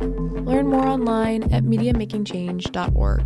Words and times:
Learn 0.00 0.68
more 0.68 0.86
online 0.86 1.42
at 1.52 1.64
MediaMakingChange.org. 1.64 3.22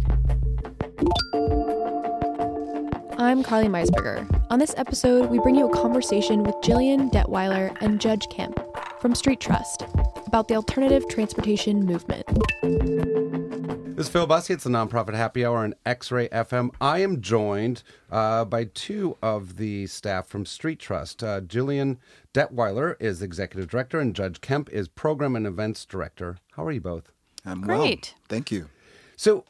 I'm 3.17 3.45
Carly 3.45 3.69
Meisberger. 3.69 4.29
On 4.51 4.59
this 4.59 4.75
episode, 4.77 5.31
we 5.31 5.39
bring 5.39 5.55
you 5.55 5.69
a 5.69 5.73
conversation 5.73 6.43
with 6.43 6.57
Jillian 6.57 7.13
Detweiler 7.13 7.77
and 7.81 8.01
Judge 8.01 8.29
Kemp 8.29 8.59
from 9.01 9.15
Street 9.15 9.39
Trust 9.39 9.85
about 10.27 10.49
the 10.49 10.57
alternative 10.57 11.09
transportation 11.09 11.87
movement. 11.87 12.27
This 14.05 14.11
is 14.11 14.13
Phil 14.13 14.27
Bussey. 14.27 14.53
It's 14.53 14.65
the 14.65 14.69
Nonprofit 14.71 15.15
Happy 15.15 15.47
Hour 15.47 15.61
on 15.61 15.75
X 15.87 16.13
Ray 16.13 16.29
FM. 16.29 16.75
I 16.79 16.99
am 16.99 17.23
joined 17.23 17.83
uh, 18.13 18.45
by 18.45 18.65
two 18.65 19.17
of 19.23 19.57
the 19.57 19.87
staff 19.87 20.27
from 20.29 20.45
Street 20.45 20.79
Trust. 20.79 21.25
Uh, 21.25 21.41
Jillian 21.41 21.97
Detweiler 22.35 22.97
is 23.01 23.23
Executive 23.23 23.67
Director, 23.71 23.99
and 24.01 24.15
Judge 24.15 24.43
Kemp 24.43 24.69
is 24.69 24.89
Program 24.89 25.35
and 25.35 25.47
Events 25.47 25.87
Director. 25.87 26.37
How 26.53 26.67
are 26.67 26.73
you 26.73 26.83
both? 26.83 27.13
I'm 27.47 27.63
Great. 27.63 28.13
well. 28.15 28.23
Thank 28.29 28.53
you. 28.53 28.69
So, 29.17 29.47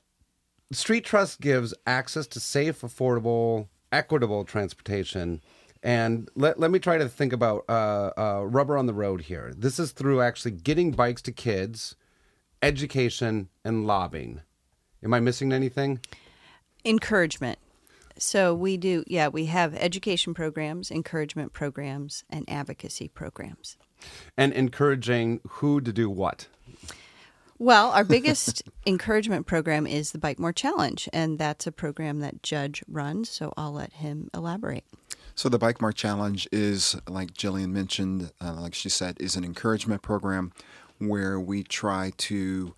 Street 0.71 1.05
Trust 1.05 1.41
gives 1.41 1.75
access 1.85 2.29
to 2.29 2.39
safe, 2.39 2.83
affordable, 2.83 3.67
equitable 3.91 4.45
transportation. 4.45 5.43
And 5.83 6.29
let, 6.37 6.61
let 6.61 6.71
me 6.71 6.79
try 6.79 6.97
to 6.97 7.09
think 7.09 7.33
about 7.33 7.65
uh, 7.69 8.13
uh, 8.17 8.43
rubber 8.47 8.79
on 8.79 8.87
the 8.87 8.95
road 8.95 9.23
here. 9.23 9.53
This 9.57 9.81
is 9.81 9.91
through 9.91 10.21
actually 10.21 10.53
getting 10.53 10.93
bikes 10.93 11.23
to 11.23 11.33
kids, 11.33 11.97
education, 12.65 13.49
and 13.65 13.87
lobbying. 13.87 14.41
Am 15.03 15.13
I 15.13 15.21
missing 15.21 15.53
anything? 15.53 16.01
Encouragement. 16.85 17.59
So 18.19 18.55
we 18.55 18.77
do, 18.77 19.05
yeah, 19.07 19.29
we 19.29 19.47
have 19.47 19.75
education 19.75 20.35
programs, 20.35 20.91
encouragement 20.91 21.53
programs, 21.53 22.25
and 22.31 22.45
advocacy 22.49 23.09
programs. 23.09 23.77
And 24.37 24.53
encouraging 24.53 25.41
who 25.47 25.81
to 25.81 25.93
do 25.93 26.09
what? 26.09 26.47
Well, 27.59 27.91
our 27.91 28.05
biggest 28.05 28.63
encouragement 28.87 29.47
program 29.47 29.87
is 29.87 30.13
the 30.13 30.19
Bike 30.19 30.39
More 30.39 30.53
Challenge, 30.53 31.09
and 31.13 31.39
that's 31.39 31.67
a 31.67 31.73
program 31.73 32.21
that 32.21 32.43
Judge 32.43 32.83
runs, 32.89 33.29
so 33.31 33.53
I'll 33.57 33.73
let 33.73 33.95
him 33.95 34.31
elaborate. 34.35 34.85
So 35.35 35.49
the 35.49 35.59
Bike 35.59 35.81
More 35.81 35.93
Challenge 35.93 36.49
is, 36.53 36.97
like 37.09 37.35
Jillian 37.35 37.71
mentioned, 37.71 38.33
uh, 38.41 38.55
like 38.55 38.75
she 38.75 38.89
said, 38.89 39.17
is 39.21 39.35
an 39.35 39.45
encouragement 39.45 40.03
program 40.03 40.53
where 40.99 41.39
we 41.39 41.63
try 41.63 42.13
to 42.17 42.75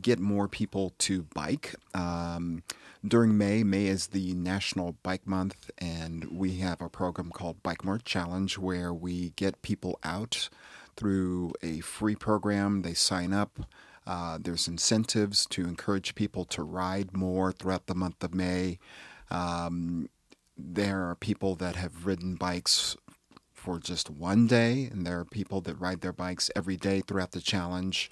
get 0.00 0.18
more 0.18 0.48
people 0.48 0.94
to 0.98 1.22
bike. 1.34 1.74
Um, 1.94 2.62
during 3.06 3.38
May, 3.38 3.64
May 3.64 3.86
is 3.86 4.08
the 4.08 4.34
National 4.34 4.96
Bike 5.02 5.26
Month, 5.26 5.70
and 5.78 6.26
we 6.30 6.56
have 6.58 6.80
a 6.80 6.88
program 6.88 7.30
called 7.30 7.62
Bike 7.62 7.84
More 7.84 7.98
Challenge 7.98 8.58
where 8.58 8.92
we 8.92 9.30
get 9.36 9.62
people 9.62 9.98
out 10.04 10.48
through 10.96 11.52
a 11.62 11.80
free 11.80 12.14
program. 12.14 12.82
They 12.82 12.94
sign 12.94 13.32
up. 13.32 13.60
Uh, 14.06 14.38
there's 14.40 14.68
incentives 14.68 15.46
to 15.46 15.62
encourage 15.62 16.14
people 16.14 16.44
to 16.44 16.62
ride 16.62 17.16
more 17.16 17.52
throughout 17.52 17.86
the 17.86 17.94
month 17.94 18.22
of 18.22 18.34
May. 18.34 18.78
Um, 19.30 20.08
there 20.58 21.08
are 21.08 21.14
people 21.14 21.54
that 21.56 21.76
have 21.76 22.06
ridden 22.06 22.34
bikes 22.34 22.96
for 23.60 23.78
just 23.78 24.10
one 24.10 24.46
day, 24.46 24.88
and 24.90 25.06
there 25.06 25.20
are 25.20 25.24
people 25.24 25.60
that 25.62 25.78
ride 25.78 26.00
their 26.00 26.12
bikes 26.12 26.50
every 26.56 26.76
day 26.76 27.02
throughout 27.06 27.32
the 27.32 27.40
challenge. 27.40 28.10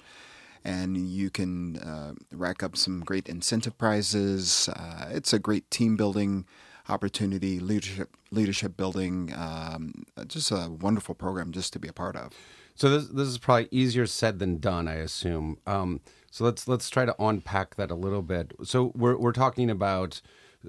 And 0.63 0.97
you 0.97 1.29
can 1.29 1.77
uh, 1.77 2.13
rack 2.31 2.61
up 2.61 2.77
some 2.77 2.99
great 3.01 3.27
incentive 3.27 3.77
prizes. 3.77 4.69
Uh, 4.69 5.07
it's 5.09 5.33
a 5.33 5.39
great 5.39 5.69
team 5.71 5.95
building 5.95 6.45
opportunity, 6.89 7.59
leadership 7.59 8.09
leadership 8.31 8.75
building. 8.77 9.33
Um, 9.35 10.05
just 10.27 10.51
a 10.51 10.69
wonderful 10.69 11.15
program 11.15 11.51
just 11.51 11.73
to 11.73 11.79
be 11.79 11.87
a 11.87 11.93
part 11.93 12.15
of. 12.15 12.33
So 12.75 12.89
this 12.89 13.07
this 13.07 13.27
is 13.27 13.37
probably 13.37 13.67
easier 13.71 14.05
said 14.05 14.39
than 14.39 14.59
done, 14.59 14.87
I 14.87 14.95
assume. 14.95 15.57
Um, 15.65 16.01
so 16.31 16.43
let's 16.43 16.67
let's 16.67 16.89
try 16.89 17.05
to 17.05 17.15
unpack 17.19 17.75
that 17.75 17.89
a 17.89 17.95
little 17.95 18.21
bit. 18.21 18.53
So 18.63 18.91
we're 18.95 19.17
we're 19.17 19.31
talking 19.31 19.69
about 19.69 20.21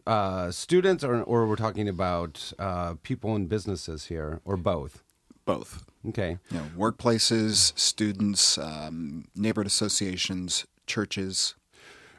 uh, 0.07 0.51
students, 0.51 1.05
or 1.05 1.23
or 1.23 1.47
we're 1.47 1.57
talking 1.57 1.89
about 1.89 2.53
uh, 2.59 2.95
people 3.03 3.35
in 3.37 3.47
businesses 3.47 4.07
here, 4.07 4.41
or 4.45 4.57
both. 4.57 5.03
Both. 5.45 5.85
Okay. 6.09 6.39
You 6.51 6.59
know, 6.59 6.67
workplaces, 6.77 7.79
students, 7.79 8.57
um, 8.57 9.27
neighborhood 9.35 9.67
associations, 9.67 10.67
churches. 10.87 11.55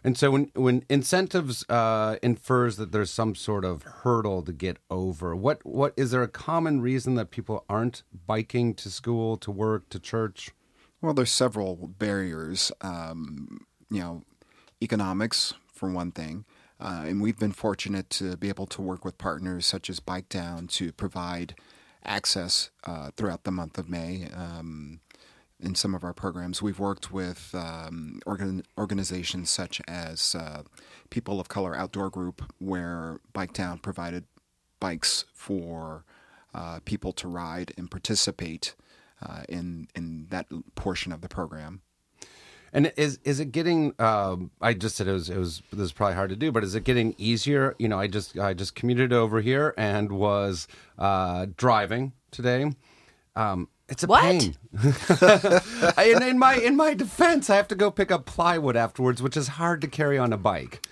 And 0.03 0.17
so 0.17 0.31
when 0.31 0.51
when 0.55 0.83
incentives 0.89 1.63
uh, 1.69 2.17
infers 2.23 2.77
that 2.77 2.91
there's 2.91 3.11
some 3.11 3.35
sort 3.35 3.63
of 3.63 3.83
hurdle 3.83 4.41
to 4.43 4.51
get 4.51 4.77
over, 4.89 5.35
what 5.35 5.63
what 5.65 5.93
is 5.95 6.11
there 6.11 6.23
a 6.23 6.27
common 6.27 6.81
reason 6.81 7.15
that 7.15 7.29
people 7.29 7.65
aren't 7.69 8.03
biking 8.25 8.73
to 8.75 8.89
school, 8.89 9.37
to 9.37 9.51
work, 9.51 9.89
to 9.89 9.99
church? 9.99 10.51
Well, 11.01 11.13
there's 11.13 11.31
several 11.31 11.75
barriers. 11.75 12.71
Um, 12.81 13.65
you 13.89 13.99
know, 13.99 14.23
economics 14.81 15.53
for 15.73 15.89
one 15.91 16.11
thing, 16.11 16.45
uh, 16.81 17.03
and 17.05 17.21
we've 17.21 17.37
been 17.37 17.51
fortunate 17.51 18.09
to 18.09 18.35
be 18.37 18.49
able 18.49 18.65
to 18.67 18.81
work 18.81 19.05
with 19.05 19.17
partners 19.17 19.65
such 19.65 19.89
as 19.89 19.99
Bike 19.99 20.29
Town 20.29 20.67
to 20.67 20.91
provide 20.91 21.55
access 22.03 22.71
uh, 22.85 23.11
throughout 23.15 23.43
the 23.43 23.51
month 23.51 23.77
of 23.77 23.87
May. 23.87 24.27
Um, 24.35 24.99
in 25.59 25.75
some 25.75 25.93
of 25.93 26.03
our 26.03 26.13
programs, 26.13 26.59
we've 26.61 26.79
worked 26.79 27.11
with 27.11 27.53
um, 27.53 28.19
organ- 28.25 28.63
organizations 28.77 29.51
such 29.51 29.79
as 29.87 30.33
uh, 30.33 30.63
People 31.11 31.39
of 31.39 31.49
Color 31.49 31.75
Outdoor 31.75 32.09
Group, 32.09 32.41
where 32.57 33.19
Bike 33.31 33.53
Town 33.53 33.77
provided 33.77 34.23
bikes 34.79 35.25
for 35.33 36.03
uh, 36.55 36.79
people 36.83 37.13
to 37.13 37.27
ride 37.27 37.73
and 37.77 37.91
participate 37.91 38.73
uh, 39.21 39.43
in 39.47 39.87
in 39.95 40.25
that 40.31 40.47
portion 40.73 41.11
of 41.11 41.21
the 41.21 41.29
program. 41.29 41.81
And 42.73 42.91
is 42.95 43.19
is 43.25 43.39
it 43.39 43.51
getting? 43.51 43.93
Um, 43.99 44.51
I 44.61 44.73
just 44.73 44.95
said 44.95 45.07
it 45.07 45.11
was 45.11 45.29
it 45.29 45.37
was 45.37 45.61
this 45.71 45.81
is 45.85 45.91
probably 45.91 46.15
hard 46.15 46.29
to 46.29 46.35
do, 46.37 46.51
but 46.51 46.63
is 46.63 46.73
it 46.73 46.83
getting 46.85 47.13
easier? 47.17 47.75
You 47.79 47.89
know, 47.89 47.99
I 47.99 48.07
just 48.07 48.37
I 48.39 48.53
just 48.53 48.75
commuted 48.75 49.11
over 49.11 49.41
here 49.41 49.73
and 49.77 50.11
was 50.11 50.67
uh, 50.97 51.47
driving 51.57 52.13
today. 52.31 52.71
Um, 53.35 53.67
it's 53.89 54.03
a 54.03 54.07
What? 54.07 54.21
pain. 54.21 54.55
in, 55.97 56.23
in 56.23 56.39
my 56.39 56.55
in 56.55 56.77
my 56.77 56.93
defense, 56.93 57.49
I 57.49 57.57
have 57.57 57.67
to 57.69 57.75
go 57.75 57.91
pick 57.91 58.09
up 58.09 58.25
plywood 58.25 58.77
afterwards, 58.77 59.21
which 59.21 59.35
is 59.35 59.49
hard 59.49 59.81
to 59.81 59.87
carry 59.87 60.17
on 60.17 60.31
a 60.31 60.37
bike. 60.37 60.87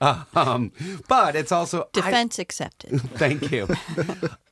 Um, 0.00 0.72
but 1.08 1.36
it's 1.36 1.52
also 1.52 1.82
I- 1.82 1.86
Defense 1.92 2.38
accepted. 2.38 3.00
Thank 3.14 3.50
you. 3.50 3.68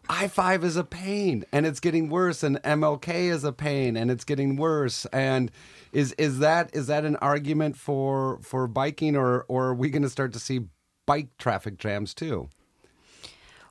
I 0.09 0.28
five 0.28 0.65
is 0.65 0.77
a 0.77 0.84
pain, 0.84 1.44
and 1.50 1.65
it's 1.65 1.81
getting 1.81 2.10
worse, 2.10 2.43
and 2.43 2.62
MLK 2.62 3.31
is 3.31 3.43
a 3.43 3.53
pain, 3.53 3.97
and 3.97 4.10
it's 4.10 4.25
getting 4.25 4.56
worse. 4.56 5.06
And 5.06 5.50
is 5.93 6.12
is 6.12 6.41
that 6.41 6.71
is 6.75 6.88
that 6.88 7.05
an 7.05 7.16
argument 7.16 7.77
for 7.77 8.38
for 8.43 8.66
biking, 8.66 9.16
or 9.16 9.44
or 9.49 9.69
are 9.69 9.75
we 9.75 9.88
going 9.91 10.03
to 10.03 10.10
start 10.10 10.32
to 10.34 10.38
see 10.38 10.66
bike 11.06 11.28
traffic 11.38 11.78
jams 11.78 12.12
too? 12.15 12.49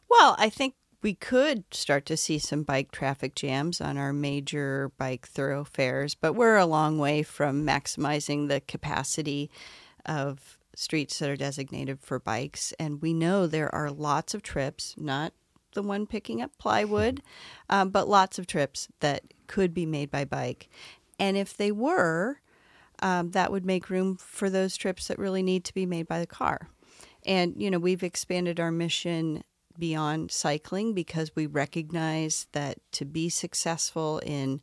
Well, 0.10 0.36
I 0.38 0.50
think 0.50 0.76
we 1.04 1.14
could 1.14 1.66
start 1.72 2.06
to 2.08 2.18
see 2.18 2.40
some 2.40 2.64
bike 2.64 2.92
traffic 2.92 3.36
jams 3.36 3.82
on 3.82 3.98
our 3.98 4.14
major 4.14 4.92
bike 4.98 5.28
thoroughfares, 5.28 6.16
but 6.16 6.34
we're 6.34 6.56
a 6.56 6.66
long 6.66 6.98
way 6.98 7.24
from 7.24 7.66
maximizing 7.66 8.48
the 8.48 8.62
capacity 8.62 9.52
of 10.06 10.58
streets 10.76 11.20
that 11.20 11.30
are 11.30 11.36
designated 11.36 12.00
for 12.00 12.20
bikes. 12.20 12.74
And 12.80 13.02
we 13.02 13.14
know 13.14 13.48
there 13.48 13.74
are 13.74 13.92
lots 13.92 14.34
of 14.34 14.42
trips, 14.42 14.96
not 14.98 15.34
the 15.74 15.84
one 15.84 16.06
picking 16.06 16.42
up 16.42 16.52
plywood, 16.58 17.22
um, 17.70 17.90
but 17.90 18.08
lots 18.08 18.40
of 18.40 18.48
trips 18.48 18.88
that 19.00 19.24
could 19.48 19.74
be 19.74 19.86
made 19.86 20.12
by 20.12 20.26
bike. 20.26 20.70
And 21.20 21.38
if 21.38 21.56
they 21.56 21.72
were, 21.72 22.40
um, 23.02 23.32
that 23.32 23.52
would 23.52 23.66
make 23.66 23.90
room 23.90 24.16
for 24.18 24.50
those 24.50 24.78
trips 24.78 25.08
that 25.08 25.20
really 25.20 25.44
need 25.44 25.64
to 25.66 25.74
be 25.74 25.86
made 25.86 26.08
by 26.08 26.20
the 26.20 26.28
car. 26.28 26.70
And, 27.26 27.56
you 27.58 27.72
know, 27.72 27.80
we've 27.80 28.04
expanded 28.04 28.60
our 28.60 28.72
mission 28.72 29.44
beyond 29.78 30.32
cycling 30.32 30.94
because 30.94 31.36
we 31.36 31.46
recognize 31.46 32.48
that 32.52 32.78
to 32.92 33.06
be 33.06 33.30
successful 33.30 34.20
in 34.20 34.62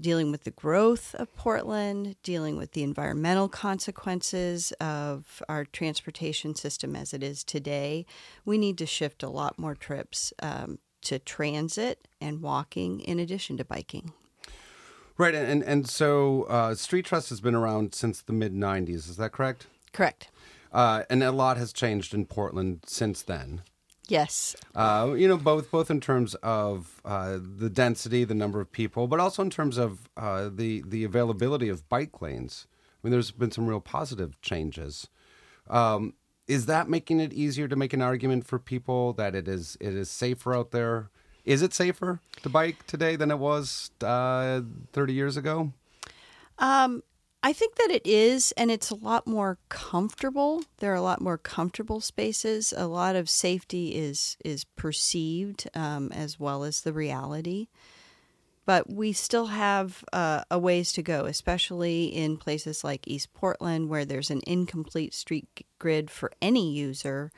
dealing 0.00 0.30
with 0.30 0.44
the 0.44 0.50
growth 0.50 1.14
of 1.16 1.34
Portland, 1.36 2.16
dealing 2.22 2.56
with 2.56 2.72
the 2.72 2.82
environmental 2.82 3.48
consequences 3.48 4.72
of 4.80 5.42
our 5.48 5.64
transportation 5.64 6.54
system 6.54 6.96
as 6.96 7.12
it 7.12 7.22
is 7.22 7.44
today, 7.44 8.06
we 8.44 8.58
need 8.58 8.78
to 8.78 8.86
shift 8.86 9.22
a 9.22 9.28
lot 9.28 9.58
more 9.58 9.74
trips 9.74 10.32
um, 10.42 10.78
to 11.02 11.18
transit 11.18 12.08
and 12.20 12.42
walking 12.42 13.00
in 13.00 13.18
addition 13.18 13.56
to 13.56 13.64
biking. 13.64 14.12
Right, 15.18 15.34
and 15.34 15.62
and 15.62 15.86
so 15.86 16.44
uh, 16.44 16.74
Street 16.74 17.04
Trust 17.04 17.28
has 17.28 17.42
been 17.42 17.54
around 17.54 17.94
since 17.94 18.22
the 18.22 18.32
mid 18.32 18.54
'90s. 18.54 19.08
Is 19.08 19.16
that 19.18 19.32
correct? 19.32 19.66
Correct. 19.92 20.28
Uh, 20.72 21.02
and 21.10 21.22
a 21.22 21.32
lot 21.32 21.58
has 21.58 21.72
changed 21.72 22.14
in 22.14 22.24
Portland 22.24 22.80
since 22.86 23.20
then. 23.20 23.62
Yes. 24.10 24.56
Uh, 24.74 25.14
you 25.16 25.28
know, 25.28 25.36
both 25.36 25.70
both 25.70 25.90
in 25.90 26.00
terms 26.00 26.34
of 26.36 27.00
uh, 27.04 27.38
the 27.40 27.70
density, 27.70 28.24
the 28.24 28.34
number 28.34 28.60
of 28.60 28.72
people, 28.72 29.06
but 29.06 29.20
also 29.20 29.42
in 29.42 29.50
terms 29.50 29.78
of 29.78 30.08
uh, 30.16 30.50
the 30.52 30.82
the 30.86 31.04
availability 31.04 31.68
of 31.68 31.88
bike 31.88 32.20
lanes. 32.20 32.66
I 32.72 33.06
mean, 33.06 33.12
there's 33.12 33.30
been 33.30 33.52
some 33.52 33.66
real 33.66 33.80
positive 33.80 34.40
changes. 34.42 35.08
Um, 35.68 36.14
is 36.48 36.66
that 36.66 36.88
making 36.88 37.20
it 37.20 37.32
easier 37.32 37.68
to 37.68 37.76
make 37.76 37.92
an 37.92 38.02
argument 38.02 38.46
for 38.46 38.58
people 38.58 39.12
that 39.12 39.36
it 39.36 39.46
is 39.46 39.76
it 39.80 39.94
is 39.94 40.10
safer 40.10 40.54
out 40.54 40.72
there? 40.72 41.10
Is 41.44 41.62
it 41.62 41.72
safer 41.72 42.20
to 42.42 42.48
bike 42.48 42.86
today 42.86 43.14
than 43.16 43.30
it 43.30 43.38
was 43.38 43.92
uh, 44.02 44.60
30 44.92 45.12
years 45.12 45.36
ago? 45.36 45.72
Um, 46.58 47.02
I 47.42 47.54
think 47.54 47.76
that 47.76 47.90
it 47.90 48.06
is, 48.06 48.52
and 48.52 48.70
it's 48.70 48.90
a 48.90 48.94
lot 48.94 49.26
more 49.26 49.56
comfortable. 49.70 50.62
There 50.78 50.92
are 50.92 50.96
a 50.96 51.02
lot 51.02 51.22
more 51.22 51.38
comfortable 51.38 52.02
spaces. 52.02 52.74
A 52.76 52.86
lot 52.86 53.16
of 53.16 53.30
safety 53.30 53.94
is 53.94 54.36
is 54.44 54.64
perceived 54.64 55.66
um, 55.74 56.12
as 56.12 56.38
well 56.38 56.64
as 56.64 56.82
the 56.82 56.92
reality. 56.92 57.68
But 58.66 58.90
we 58.90 59.14
still 59.14 59.46
have 59.46 60.04
uh, 60.12 60.44
a 60.50 60.58
ways 60.58 60.92
to 60.92 61.02
go, 61.02 61.24
especially 61.24 62.04
in 62.04 62.36
places 62.36 62.84
like 62.84 63.08
East 63.08 63.32
Portland, 63.32 63.88
where 63.88 64.04
there's 64.04 64.30
an 64.30 64.42
incomplete 64.46 65.14
street 65.14 65.66
grid 65.78 66.10
for 66.10 66.30
any 66.42 66.70
user, 66.70 67.32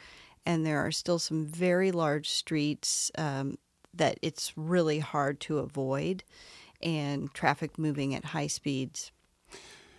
and 0.44 0.66
there 0.66 0.84
are 0.84 0.90
still 0.90 1.20
some 1.20 1.46
very 1.46 1.92
large 1.92 2.28
streets 2.28 3.12
um, 3.16 3.56
that 3.94 4.18
it's 4.20 4.52
really 4.56 4.98
hard 4.98 5.38
to 5.40 5.58
avoid, 5.58 6.24
and 6.82 7.32
traffic 7.32 7.78
moving 7.78 8.16
at 8.16 8.26
high 8.26 8.48
speeds. 8.48 9.12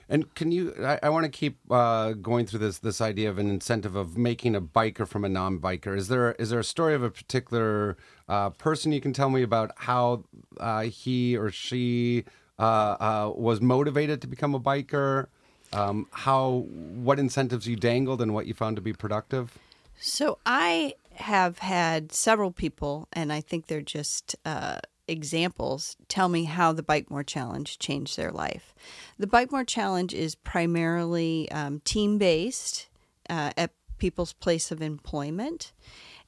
And 0.10 0.34
can 0.36 0.52
you? 0.52 0.74
I, 0.80 1.00
I 1.04 1.10
want 1.10 1.26
to 1.26 1.32
keep 1.32 1.60
uh, 1.70 2.14
going 2.14 2.46
through 2.46 2.60
this 2.60 2.80
this 2.80 3.02
idea 3.02 3.30
of 3.30 3.38
an 3.38 3.50
incentive 3.50 3.96
of 3.96 4.18
making 4.18 4.56
a 4.56 4.62
biker 4.62 5.08
from 5.08 5.24
a 5.24 5.30
non-biker. 5.30 5.98
Is 5.98 6.08
there 6.08 6.34
is 6.34 6.50
there 6.50 6.60
a 6.60 6.64
story 6.64 6.94
of 6.94 7.04
a 7.04 7.10
particular 7.10 7.98
uh, 8.28 8.50
person 8.52 8.92
you 8.92 9.02
can 9.02 9.14
tell 9.14 9.30
me 9.30 9.42
about 9.42 9.72
how 9.76 10.26
uh, 10.60 10.82
he 10.84 11.38
or 11.38 11.52
she 11.52 12.26
uh, 12.60 12.62
uh, 12.62 13.32
was 13.36 13.62
motivated 13.62 14.22
to 14.22 14.28
become 14.28 14.54
a 14.54 14.60
biker? 14.60 15.28
Um, 15.72 16.08
how 16.12 16.66
what 16.68 17.18
incentives 17.18 17.68
you 17.68 17.76
dangled 17.76 18.22
and 18.22 18.34
what 18.34 18.46
you 18.46 18.54
found 18.54 18.76
to 18.76 18.82
be 18.82 18.94
productive? 18.94 19.58
So 19.98 20.38
I 20.46 20.96
have 21.16 21.60
had 21.60 22.12
several 22.12 22.52
people, 22.52 23.08
and 23.14 23.32
I 23.32 23.42
think 23.42 23.68
they're 23.68 23.82
just 23.82 24.36
uh, 24.46 24.80
examples, 25.08 25.96
tell 26.08 26.30
me 26.30 26.46
how 26.46 26.72
the 26.72 26.84
Bike 26.84 27.10
More 27.10 27.24
Challenge 27.24 27.78
changed 27.80 28.18
their 28.18 28.32
life. 28.32 28.74
The 29.18 29.28
Bike 29.28 29.52
More 29.52 29.66
Challenge 29.66 30.14
is 30.14 30.36
primarily 30.36 31.52
um, 31.52 31.82
team 31.82 32.18
based 32.18 32.88
uh, 33.30 33.52
at 33.58 33.72
people's 33.98 34.34
place 34.34 34.72
of 34.72 34.82
employment. 34.82 35.74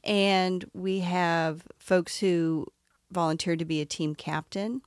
And 0.03 0.65
we 0.73 0.99
have 0.99 1.63
folks 1.77 2.17
who 2.19 2.67
volunteer 3.11 3.55
to 3.55 3.65
be 3.65 3.81
a 3.81 3.85
team 3.85 4.13
captain, 4.15 4.81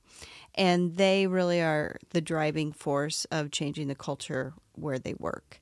and 0.55 0.97
they 0.97 1.27
really 1.27 1.61
are 1.61 1.97
the 2.11 2.21
driving 2.21 2.71
force 2.71 3.25
of 3.25 3.51
changing 3.51 3.87
the 3.87 3.95
culture 3.95 4.53
where 4.73 4.99
they 4.99 5.13
work. 5.15 5.59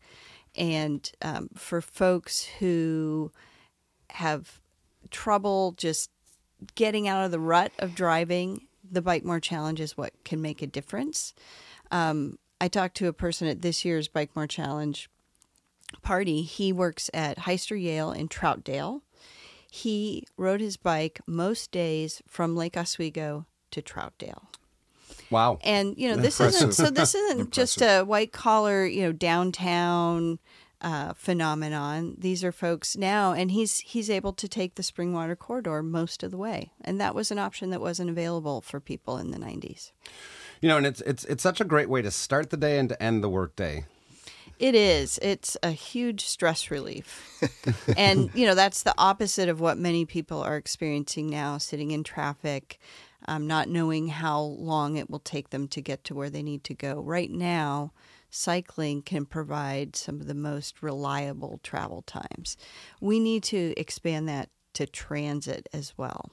And 0.55 1.09
um, 1.21 1.49
for 1.55 1.81
folks 1.81 2.43
who 2.59 3.31
have 4.09 4.59
trouble 5.11 5.73
just 5.77 6.09
getting 6.75 7.07
out 7.07 7.25
of 7.25 7.31
the 7.31 7.39
rut 7.39 7.71
of 7.79 7.95
driving, 7.95 8.67
the 8.89 9.01
Bike 9.01 9.23
More 9.23 9.39
Challenge 9.39 9.79
is 9.79 9.97
what 9.97 10.13
can 10.23 10.41
make 10.41 10.61
a 10.61 10.67
difference. 10.67 11.33
Um, 11.91 12.37
I 12.59 12.67
talked 12.67 12.97
to 12.97 13.07
a 13.07 13.13
person 13.13 13.47
at 13.47 13.61
this 13.61 13.85
year's 13.85 14.07
Bike 14.07 14.35
More 14.35 14.47
Challenge 14.47 15.09
party. 16.01 16.41
He 16.41 16.73
works 16.73 17.09
at 17.13 17.39
Hyster-Yale 17.39 18.11
in 18.11 18.27
Troutdale. 18.27 19.01
He 19.69 20.25
rode 20.37 20.61
his 20.61 20.77
bike 20.77 21.21
most 21.27 21.71
days 21.71 22.21
from 22.27 22.55
Lake 22.55 22.77
Oswego 22.77 23.45
to 23.71 23.81
Troutdale. 23.81 24.47
Wow. 25.29 25.59
And 25.63 25.95
you 25.97 26.09
know, 26.09 26.15
this 26.15 26.39
isn't 26.39 26.73
so 26.73 26.89
this 26.89 27.13
isn't 27.13 27.51
just 27.51 27.81
a 27.81 28.03
white 28.03 28.31
collar, 28.31 28.85
you 28.85 29.03
know, 29.03 29.11
downtown 29.11 30.39
uh, 30.81 31.13
phenomenon. 31.13 32.15
These 32.17 32.43
are 32.43 32.51
folks 32.51 32.95
now, 32.95 33.33
and 33.33 33.51
he's 33.51 33.79
he's 33.79 34.09
able 34.09 34.33
to 34.33 34.47
take 34.47 34.75
the 34.75 34.83
Springwater 34.83 35.37
corridor 35.37 35.81
most 35.81 36.23
of 36.23 36.31
the 36.31 36.37
way, 36.37 36.71
and 36.81 36.99
that 37.01 37.15
was 37.15 37.31
an 37.31 37.39
option 37.39 37.69
that 37.71 37.81
wasn't 37.81 38.09
available 38.09 38.61
for 38.61 38.79
people 38.79 39.17
in 39.17 39.31
the 39.31 39.37
'90s. 39.37 39.91
You 40.61 40.69
know, 40.69 40.77
and 40.77 40.85
it's 40.85 41.01
it's 41.01 41.25
it's 41.25 41.43
such 41.43 41.61
a 41.61 41.65
great 41.65 41.89
way 41.89 42.01
to 42.01 42.11
start 42.11 42.49
the 42.49 42.57
day 42.57 42.79
and 42.79 42.89
to 42.89 43.01
end 43.01 43.23
the 43.23 43.29
workday. 43.29 43.85
It 44.59 44.73
is. 44.73 45.19
It's 45.21 45.55
a 45.61 45.69
huge 45.69 46.25
stress 46.25 46.71
relief. 46.71 47.39
and, 47.97 48.31
you 48.33 48.45
know, 48.47 48.55
that's 48.55 48.81
the 48.81 48.93
opposite 48.97 49.49
of 49.49 49.59
what 49.59 49.77
many 49.77 50.03
people 50.03 50.41
are 50.41 50.57
experiencing 50.57 51.29
now, 51.29 51.59
sitting 51.59 51.91
in 51.91 52.03
traffic, 52.03 52.79
um, 53.27 53.45
not 53.45 53.69
knowing 53.69 54.07
how 54.07 54.41
long 54.41 54.97
it 54.97 55.11
will 55.11 55.19
take 55.19 55.51
them 55.51 55.67
to 55.67 55.81
get 55.81 56.03
to 56.05 56.15
where 56.15 56.31
they 56.31 56.41
need 56.41 56.63
to 56.63 56.73
go. 56.73 56.99
Right 57.01 57.29
now, 57.29 57.91
cycling 58.29 59.01
can 59.01 59.25
provide 59.25 59.95
some 59.95 60.19
of 60.21 60.27
the 60.27 60.35
most 60.35 60.81
reliable 60.81 61.59
travel 61.63 62.01
times. 62.03 62.57
We 63.01 63.19
need 63.19 63.43
to 63.43 63.73
expand 63.77 64.27
that 64.29 64.49
to 64.73 64.85
transit 64.85 65.67
as 65.73 65.93
well. 65.97 66.31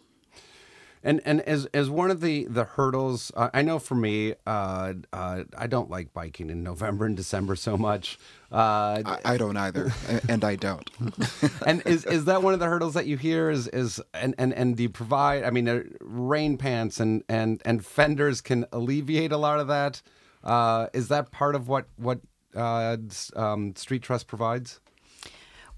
And 1.06 1.20
and 1.26 1.42
as 1.42 1.66
as 1.66 1.90
one 1.90 2.10
of 2.10 2.22
the 2.22 2.46
the 2.48 2.64
hurdles, 2.64 3.30
uh, 3.36 3.50
I 3.52 3.60
know 3.60 3.78
for 3.78 3.94
me, 3.94 4.32
uh, 4.46 4.94
uh, 5.12 5.44
I 5.56 5.66
don't 5.66 5.90
like 5.90 6.14
biking 6.14 6.48
in 6.48 6.62
November 6.62 7.04
and 7.04 7.14
December 7.14 7.56
so 7.56 7.76
much. 7.76 8.18
Uh, 8.50 9.02
I, 9.04 9.18
I, 9.24 9.36
don't 9.36 9.56
either, 9.58 9.92
and 10.30 10.42
I 10.44 10.56
don't. 10.56 10.88
and 11.66 11.82
is 11.84 12.06
is 12.06 12.24
that 12.24 12.42
one 12.42 12.54
of 12.54 12.60
the 12.60 12.66
hurdles 12.66 12.94
that 12.94 13.04
you 13.04 13.18
hear? 13.18 13.50
Is 13.50 13.68
is 13.68 14.00
and 14.14 14.34
and 14.38 14.54
and 14.54 14.78
do 14.78 14.84
you 14.84 14.88
provide? 14.88 15.44
I 15.44 15.50
mean, 15.50 15.68
uh, 15.68 15.82
rain 16.00 16.56
pants 16.56 16.98
and 16.98 17.22
and 17.28 17.60
and 17.66 17.84
fenders 17.84 18.40
can 18.40 18.64
alleviate 18.72 19.30
a 19.30 19.36
lot 19.36 19.60
of 19.60 19.68
that. 19.68 20.00
Uh, 20.44 20.88
is 20.92 21.08
that 21.08 21.32
part 21.32 21.54
of 21.54 21.68
what 21.68 21.86
what 21.96 22.20
um, 22.54 23.74
Street 23.76 24.02
Trust 24.02 24.28
provides? 24.28 24.80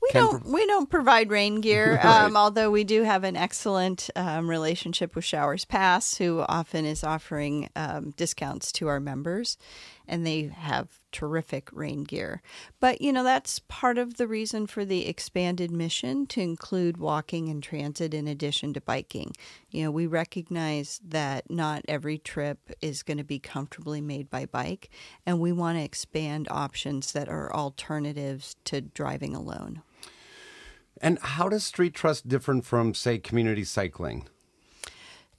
We 0.02 0.10
don't 0.12 0.42
pro- 0.42 0.52
we 0.52 0.66
don't 0.66 0.90
provide 0.90 1.30
rain 1.30 1.60
gear, 1.60 1.94
right. 2.04 2.24
um, 2.24 2.36
although 2.36 2.70
we 2.70 2.84
do 2.84 3.02
have 3.02 3.24
an 3.24 3.36
excellent 3.36 4.10
um, 4.14 4.48
relationship 4.48 5.14
with 5.14 5.24
Showers 5.24 5.64
Pass, 5.64 6.16
who 6.16 6.44
often 6.48 6.84
is 6.84 7.02
offering 7.02 7.70
um, 7.74 8.10
discounts 8.16 8.72
to 8.72 8.88
our 8.88 9.00
members, 9.00 9.56
and 10.08 10.26
they 10.26 10.50
have 10.54 11.00
terrific 11.12 11.68
rain 11.72 12.04
gear. 12.04 12.42
But 12.80 13.00
you 13.00 13.12
know 13.12 13.24
that's 13.24 13.60
part 13.60 13.98
of 13.98 14.16
the 14.16 14.26
reason 14.26 14.66
for 14.66 14.84
the 14.84 15.06
expanded 15.06 15.70
mission 15.70 16.26
to 16.28 16.40
include 16.40 16.96
walking 16.96 17.48
and 17.48 17.62
transit 17.62 18.14
in 18.14 18.28
addition 18.28 18.72
to 18.74 18.80
biking. 18.80 19.32
You 19.70 19.84
know 19.84 19.90
we 19.90 20.06
recognize 20.06 21.00
that 21.04 21.50
not 21.50 21.82
every 21.88 22.18
trip 22.18 22.58
is 22.80 23.02
going 23.02 23.18
to 23.18 23.24
be 23.24 23.38
comfortably 23.38 24.00
made 24.00 24.30
by 24.30 24.46
bike, 24.46 24.90
and 25.24 25.40
we 25.40 25.52
want 25.52 25.78
to 25.78 25.84
expand 25.84 26.48
options 26.50 27.12
that 27.12 27.28
are 27.28 27.54
alternatives 27.54 28.56
to 28.64 28.80
driving 28.80 29.34
alone. 29.34 29.82
And 31.00 31.18
how 31.18 31.48
does 31.48 31.64
Street 31.64 31.94
Trust 31.94 32.26
different 32.28 32.64
from, 32.64 32.94
say, 32.94 33.18
community 33.18 33.64
cycling? 33.64 34.28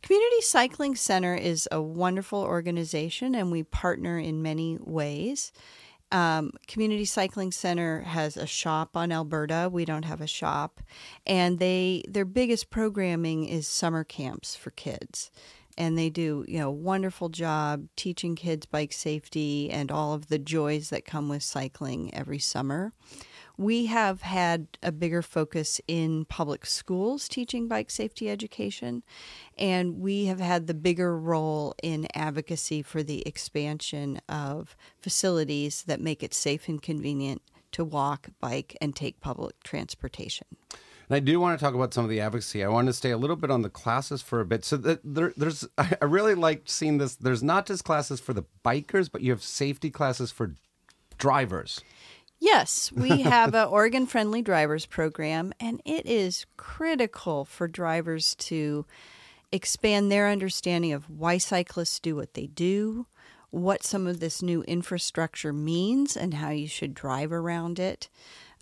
Community 0.07 0.39
Cycling 0.39 0.95
Center 0.95 1.35
is 1.35 1.67
a 1.69 1.81
wonderful 1.81 2.39
organization, 2.39 3.35
and 3.35 3.51
we 3.51 3.63
partner 3.63 4.17
in 4.17 4.41
many 4.41 4.77
ways. 4.79 5.51
Um, 6.13 6.53
Community 6.65 7.03
Cycling 7.03 7.51
Center 7.51 8.03
has 8.03 8.37
a 8.37 8.47
shop 8.47 8.95
on 8.95 9.11
Alberta. 9.11 9.67
We 9.69 9.83
don't 9.83 10.05
have 10.05 10.21
a 10.21 10.25
shop, 10.25 10.79
and 11.25 11.59
they 11.59 12.05
their 12.07 12.23
biggest 12.23 12.69
programming 12.69 13.49
is 13.49 13.67
summer 13.67 14.05
camps 14.05 14.55
for 14.55 14.71
kids, 14.71 15.29
and 15.77 15.97
they 15.97 16.09
do 16.09 16.45
you 16.47 16.59
know 16.59 16.71
wonderful 16.71 17.27
job 17.27 17.89
teaching 17.97 18.37
kids 18.37 18.65
bike 18.65 18.93
safety 18.93 19.69
and 19.69 19.91
all 19.91 20.13
of 20.13 20.29
the 20.29 20.39
joys 20.39 20.89
that 20.89 21.03
come 21.03 21.27
with 21.27 21.43
cycling 21.43 22.13
every 22.13 22.39
summer. 22.39 22.93
We 23.57 23.87
have 23.87 24.21
had 24.21 24.67
a 24.83 24.91
bigger 24.91 25.23
focus 25.23 25.81
in 25.87 26.25
public 26.25 26.63
schools 26.63 27.27
teaching 27.27 27.67
bike 27.67 27.89
safety 27.89 28.29
education, 28.29 29.01
and 29.57 29.99
we 29.99 30.25
have 30.25 30.39
had 30.39 30.67
the 30.67 30.75
bigger 30.75 31.17
role 31.17 31.73
in 31.81 32.07
advocacy 32.13 32.83
for 32.83 33.01
the 33.01 33.27
expansion 33.27 34.21
of 34.29 34.75
facilities 35.01 35.83
that 35.83 35.99
make 35.99 36.21
it 36.21 36.35
safe 36.35 36.67
and 36.67 36.79
convenient 36.79 37.41
to 37.71 37.83
walk, 37.83 38.29
bike, 38.39 38.77
and 38.79 38.95
take 38.95 39.21
public 39.21 39.61
transportation. 39.63 40.45
And 41.09 41.15
I 41.15 41.19
do 41.19 41.39
want 41.39 41.57
to 41.57 41.63
talk 41.63 41.73
about 41.73 41.93
some 41.93 42.03
of 42.03 42.11
the 42.11 42.19
advocacy. 42.19 42.63
I 42.63 42.67
want 42.67 42.87
to 42.87 42.93
stay 42.93 43.11
a 43.11 43.17
little 43.17 43.35
bit 43.35 43.49
on 43.49 43.63
the 43.63 43.69
classes 43.69 44.21
for 44.21 44.39
a 44.39 44.45
bit. 44.45 44.65
So 44.65 44.77
there, 44.77 45.33
there's, 45.35 45.67
I 45.77 46.05
really 46.05 46.35
like 46.35 46.63
seeing 46.65 46.99
this. 46.99 47.15
There's 47.15 47.41
not 47.41 47.65
just 47.65 47.83
classes 47.83 48.19
for 48.19 48.33
the 48.33 48.45
bikers, 48.63 49.09
but 49.11 49.21
you 49.21 49.31
have 49.31 49.41
safety 49.41 49.89
classes 49.89 50.31
for 50.31 50.53
drivers. 51.17 51.81
Yes, 52.39 52.91
we 52.91 53.21
have 53.21 53.53
an 53.53 53.67
Oregon 53.67 54.05
Friendly 54.05 54.41
Drivers 54.41 54.85
Program, 54.85 55.53
and 55.59 55.81
it 55.85 56.05
is 56.05 56.45
critical 56.55 57.45
for 57.45 57.67
drivers 57.67 58.35
to 58.35 58.85
expand 59.51 60.11
their 60.11 60.29
understanding 60.29 60.93
of 60.93 61.09
why 61.09 61.37
cyclists 61.37 61.99
do 61.99 62.15
what 62.15 62.33
they 62.33 62.47
do, 62.47 63.07
what 63.49 63.83
some 63.83 64.07
of 64.07 64.19
this 64.19 64.41
new 64.41 64.61
infrastructure 64.63 65.53
means 65.53 66.17
and 66.17 66.35
how 66.35 66.49
you 66.49 66.67
should 66.67 66.93
drive 66.93 67.31
around 67.31 67.79
it. 67.79 68.09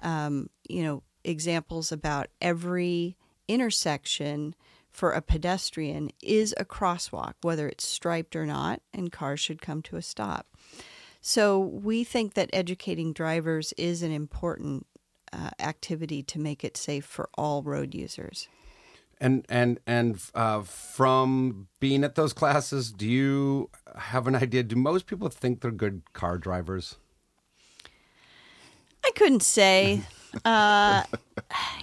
Um, 0.04 0.50
you 0.70 0.84
know, 0.84 1.04
examples 1.24 1.92
about 1.92 2.28
every 2.42 3.18
intersection 3.48 4.56
for 4.92 5.12
a 5.12 5.22
pedestrian 5.22 6.12
is 6.22 6.54
a 6.58 6.66
crosswalk, 6.66 7.34
whether 7.42 7.68
it's 7.68 7.86
striped 7.86 8.36
or 8.36 8.46
not, 8.46 8.82
and 8.94 9.12
cars 9.12 9.40
should 9.40 9.62
come 9.62 9.82
to 9.82 9.98
a 9.98 10.02
stop. 10.02 10.48
So 11.28 11.58
we 11.58 12.04
think 12.04 12.36
that 12.36 12.52
educating 12.54 13.12
drivers 13.12 13.74
is 13.78 14.04
an 14.04 14.12
important 14.12 14.86
uh, 15.34 15.50
activity 15.60 16.22
to 16.22 16.38
make 16.40 16.64
it 16.64 16.78
safe 16.78 17.04
for 17.04 17.32
all 17.36 17.64
road 17.64 17.96
users. 17.96 18.48
And 19.20 19.44
and 19.50 19.80
and 19.88 20.22
uh, 20.36 20.62
from 20.62 21.68
being 21.80 22.04
at 22.04 22.14
those 22.14 22.32
classes, 22.32 22.92
do 22.92 23.08
you 23.08 23.72
have 23.98 24.28
an 24.28 24.36
idea? 24.36 24.62
Do 24.62 24.76
most 24.76 25.08
people 25.08 25.30
think 25.30 25.62
they're 25.62 25.72
good 25.72 26.04
car 26.14 26.38
drivers? 26.38 26.98
I 29.04 29.10
couldn't 29.16 29.44
say. 29.44 30.04
Uh, 30.44 31.02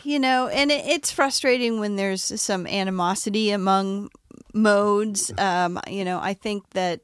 you 0.02 0.18
know, 0.18 0.46
and 0.48 0.70
it, 0.70 0.84
it's 0.84 1.10
frustrating 1.10 1.80
when 1.80 1.96
there's 1.96 2.38
some 2.38 2.66
animosity 2.66 3.50
among 3.50 4.10
modes. 4.52 5.32
Um, 5.38 5.80
you 5.88 6.04
know, 6.04 6.20
I 6.20 6.34
think 6.34 6.68
that 6.74 7.00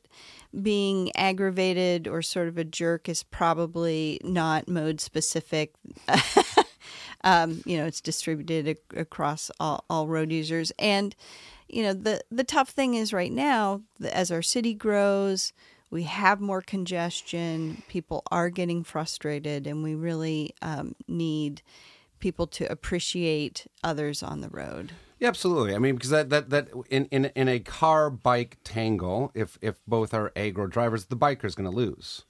being 0.62 1.14
aggravated 1.16 2.08
or 2.08 2.22
sort 2.22 2.48
of 2.48 2.58
a 2.58 2.64
jerk 2.64 3.08
is 3.08 3.22
probably 3.22 4.20
not 4.24 4.68
mode 4.68 5.00
specific. 5.00 5.74
um, 7.24 7.62
you 7.66 7.76
know, 7.76 7.86
it's 7.86 8.00
distributed 8.00 8.68
ac- 8.68 9.00
across 9.00 9.50
all, 9.60 9.84
all 9.90 10.08
road 10.08 10.32
users. 10.32 10.72
And, 10.78 11.14
you 11.68 11.82
know, 11.82 11.92
the, 11.92 12.22
the 12.30 12.44
tough 12.44 12.70
thing 12.70 12.94
is 12.94 13.12
right 13.12 13.32
now, 13.32 13.82
as 14.02 14.30
our 14.30 14.42
city 14.42 14.74
grows, 14.74 15.52
we 15.90 16.02
have 16.04 16.40
more 16.40 16.60
congestion, 16.60 17.82
people 17.88 18.22
are 18.30 18.50
getting 18.50 18.84
frustrated, 18.84 19.66
and 19.66 19.82
we 19.82 19.94
really 19.94 20.54
um, 20.60 20.94
need 21.06 21.62
people 22.18 22.46
to 22.46 22.70
appreciate 22.70 23.66
others 23.82 24.22
on 24.22 24.40
the 24.40 24.50
road. 24.50 24.92
Yeah, 25.18 25.28
absolutely. 25.28 25.74
I 25.74 25.78
mean, 25.78 25.96
because 25.96 26.10
that 26.10 26.30
that 26.30 26.50
that 26.50 26.68
in 26.90 27.06
in 27.06 27.26
in 27.34 27.48
a 27.48 27.58
car 27.58 28.08
bike 28.10 28.58
tangle, 28.62 29.30
if 29.34 29.58
if 29.60 29.76
both 29.86 30.14
are 30.14 30.32
agro 30.36 30.66
drivers, 30.66 31.06
the 31.06 31.16
biker's 31.16 31.54
going 31.54 31.68
to 31.68 31.74
lose, 31.74 32.24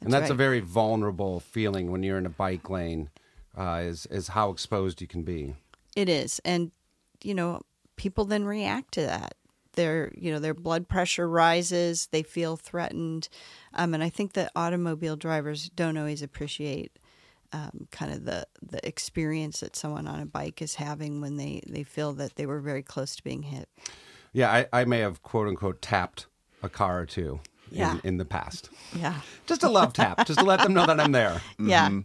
and 0.00 0.12
That's 0.12 0.24
that's 0.24 0.30
a 0.30 0.34
very 0.34 0.60
vulnerable 0.60 1.40
feeling 1.40 1.90
when 1.90 2.02
you're 2.02 2.18
in 2.18 2.26
a 2.26 2.30
bike 2.30 2.68
lane. 2.68 3.10
Uh, 3.56 3.82
is 3.84 4.06
is 4.06 4.28
how 4.28 4.50
exposed 4.50 5.00
you 5.00 5.06
can 5.06 5.22
be. 5.22 5.54
It 5.96 6.08
is, 6.08 6.40
and 6.44 6.72
you 7.22 7.34
know, 7.34 7.62
people 7.96 8.24
then 8.24 8.44
react 8.44 8.92
to 8.94 9.02
that. 9.02 9.36
Their 9.74 10.12
you 10.16 10.32
know 10.32 10.38
their 10.38 10.54
blood 10.54 10.88
pressure 10.88 11.28
rises. 11.28 12.08
They 12.10 12.22
feel 12.22 12.56
threatened, 12.56 13.28
um, 13.72 13.94
and 13.94 14.02
I 14.02 14.08
think 14.10 14.34
that 14.34 14.52
automobile 14.54 15.16
drivers 15.16 15.70
don't 15.70 15.96
always 15.96 16.20
appreciate 16.20 16.98
um, 17.54 17.86
kind 17.90 18.12
of 18.12 18.24
the 18.24 18.46
the 18.62 18.80
experience 18.86 19.60
that 19.60 19.76
someone 19.76 20.06
on 20.08 20.20
a 20.20 20.26
bike 20.26 20.60
is 20.60 20.74
having 20.76 21.20
when 21.20 21.36
they 21.36 21.62
they 21.66 21.84
feel 21.84 22.12
that 22.14 22.34
they 22.36 22.46
were 22.46 22.60
very 22.60 22.82
close 22.82 23.14
to 23.16 23.22
being 23.24 23.42
hit. 23.44 23.68
Yeah, 24.32 24.50
I, 24.52 24.80
I 24.80 24.84
may 24.84 24.98
have 24.98 25.22
quote 25.22 25.46
unquote 25.48 25.80
tapped 25.80 26.26
a 26.62 26.68
car 26.68 27.00
or 27.00 27.06
two 27.06 27.40
Yeah. 27.70 27.92
in, 27.94 28.00
in 28.04 28.16
the 28.16 28.24
past. 28.24 28.70
Yeah, 28.96 29.20
Just 29.46 29.62
a 29.62 29.68
love 29.68 29.92
tap, 29.92 30.26
just 30.26 30.40
to 30.40 30.44
let 30.44 30.60
them 30.62 30.74
know 30.74 30.86
that 30.86 30.98
I'm 30.98 31.12
there. 31.12 31.40
yeah. 31.58 32.00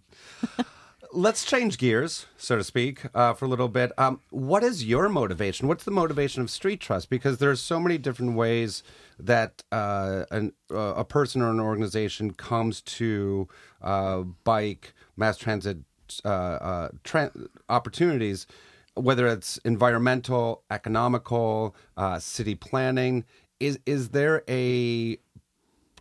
Let's 1.11 1.43
change 1.43 1.79
gears, 1.79 2.27
so 2.37 2.55
to 2.57 2.63
speak, 2.63 3.01
uh, 3.15 3.33
for 3.33 3.45
a 3.45 3.47
little 3.47 3.67
bit. 3.67 3.91
Um, 3.97 4.19
what 4.29 4.63
is 4.63 4.85
your 4.85 5.09
motivation? 5.09 5.67
What's 5.67 5.83
the 5.83 5.89
motivation 5.89 6.43
of 6.43 6.51
Street 6.51 6.79
Trust? 6.79 7.09
Because 7.09 7.39
there's 7.39 7.59
so 7.59 7.79
many 7.79 7.97
different 7.97 8.35
ways 8.35 8.83
that 9.17 9.63
uh, 9.71 10.25
an, 10.29 10.53
uh, 10.71 10.93
a 10.97 11.03
person 11.03 11.41
or 11.41 11.49
an 11.49 11.59
organization 11.59 12.33
comes 12.33 12.79
to 12.99 13.47
uh, 13.81 14.19
bike 14.43 14.93
mass 15.19 15.37
transit 15.37 15.77
uh, 16.25 16.27
uh, 16.27 16.89
tran 17.03 17.47
opportunities, 17.67 18.47
whether 18.95 19.27
it's 19.27 19.57
environmental, 19.59 20.63
economical, 20.71 21.75
uh, 21.97 22.17
city 22.19 22.55
planning. 22.55 23.25
Is 23.59 23.79
is 23.85 24.09
there 24.09 24.43
a 24.47 25.17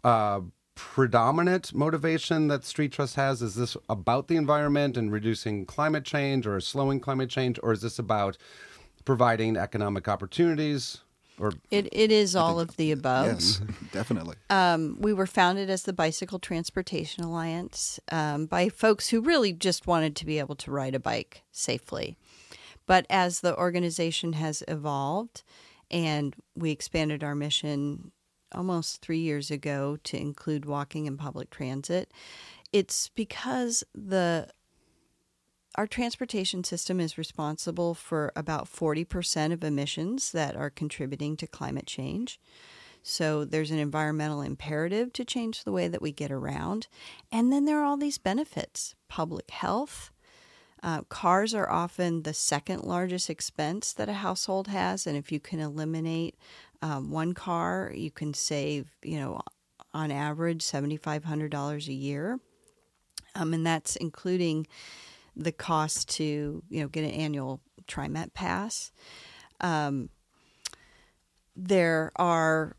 uh, 0.05 0.41
predominant 0.75 1.75
motivation 1.75 2.49
that 2.49 2.65
Street 2.65 2.93
Trust 2.93 3.17
has? 3.17 3.43
Is 3.43 3.57
this 3.57 3.77
about 3.89 4.29
the 4.29 4.37
environment 4.37 4.97
and 4.97 5.11
reducing 5.13 5.67
climate 5.67 6.05
change 6.05 6.47
or 6.47 6.61
slowing 6.61 7.01
climate 7.01 7.29
change, 7.29 7.59
or 7.63 7.73
is 7.73 7.83
this 7.83 7.99
about 7.99 8.39
providing 9.05 9.57
economic 9.57 10.07
opportunities? 10.07 11.03
Or 11.39 11.53
It 11.71 11.89
it 11.93 12.11
is 12.11 12.35
all 12.35 12.59
of 12.59 12.77
the 12.77 12.93
above. 12.93 13.27
Yes, 13.27 13.61
definitely. 13.93 14.37
Um, 14.51 14.97
we 15.01 15.13
were 15.13 15.27
founded 15.27 15.71
as 15.71 15.83
the 15.83 15.93
Bicycle 15.93 16.39
Transportation 16.39 17.23
Alliance 17.25 18.01
um, 18.11 18.47
by 18.47 18.69
folks 18.69 19.09
who 19.11 19.21
really 19.21 19.53
just 19.53 19.87
wanted 19.87 20.17
to 20.17 20.27
be 20.27 20.39
able 20.39 20.57
to 20.57 20.71
ride 20.71 20.95
a 20.95 21.01
bike 21.01 21.45
safely. 21.53 22.17
But 22.87 23.07
as 23.11 23.41
the 23.41 23.57
organization 23.57 24.33
has 24.33 24.63
evolved 24.67 25.43
and 25.91 26.35
we 26.57 26.71
expanded 26.71 27.23
our 27.23 27.35
mission 27.35 28.13
almost 28.53 29.03
three 29.03 29.19
years 29.19 29.51
ago 29.51 29.99
to 30.05 30.17
include 30.17 30.65
walking 30.65 31.07
and 31.07 31.19
public 31.19 31.51
transit, 31.51 32.11
it's 32.73 33.09
because 33.11 33.85
the 33.95 34.49
our 35.79 35.87
transportation 35.87 36.65
system 36.65 36.99
is 36.99 37.17
responsible 37.17 37.95
for 37.95 38.33
about 38.35 38.65
40% 38.65 39.53
of 39.53 39.63
emissions 39.63 40.33
that 40.33 40.57
are 40.57 40.71
contributing 40.71 41.37
to 41.37 41.47
climate 41.47 41.87
change. 41.87 42.41
So 43.05 43.45
there's 43.45 43.71
an 43.71 43.79
environmental 43.79 44.43
imperative 44.43 45.13
to 45.13 45.25
change 45.25 45.63
the 45.63 45.71
way 45.71 45.87
that 45.87 46.03
we 46.03 46.11
get 46.11 46.33
around. 46.33 46.89
And 47.31 47.53
then 47.53 47.65
there 47.65 47.79
are 47.79 47.85
all 47.85 47.97
these 47.97 48.19
benefits 48.19 48.97
public 49.09 49.53
health. 49.53 50.11
Uh, 50.83 51.03
cars 51.03 51.55
are 51.55 51.71
often 51.71 52.25
the 52.25 52.35
second 52.35 52.83
largest 52.83 53.31
expense 53.31 53.93
that 53.93 54.09
a 54.09 54.15
household 54.15 54.67
has. 54.67 55.07
And 55.07 55.17
if 55.17 55.31
you 55.31 55.39
can 55.39 55.61
eliminate 55.61 56.35
um, 56.83 57.13
one 57.13 57.35
car, 57.35 57.93
you 57.95 58.11
can 58.11 58.35
save, 58.35 58.97
you 59.05 59.21
know, 59.21 59.41
on 59.95 60.11
average, 60.11 60.65
$7,500 60.65 61.87
a 61.87 61.93
year. 61.93 62.41
Um, 63.37 63.55
and 63.55 63.65
that's 63.65 63.95
including 63.95 64.67
the 65.39 65.53
cost 65.53 66.09
to, 66.17 66.63
you 66.69 66.83
know, 66.83 66.89
get 66.89 67.05
an 67.05 67.11
annual 67.11 67.61
TriMet 67.87 68.35
pass. 68.35 68.93
Um, 69.61 70.11
there 71.57 72.13
are 72.17 72.77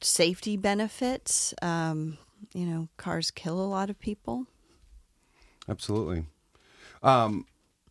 safety 0.00 0.56
benefits. 0.56 1.54
Um, 1.62 2.18
you 2.54 2.66
know, 2.66 2.88
cars 2.96 3.30
kill 3.30 3.60
a 3.60 3.66
lot 3.66 3.90
of 3.90 3.98
people. 3.98 4.46
absolutely. 5.68 6.26
Um, 7.02 7.46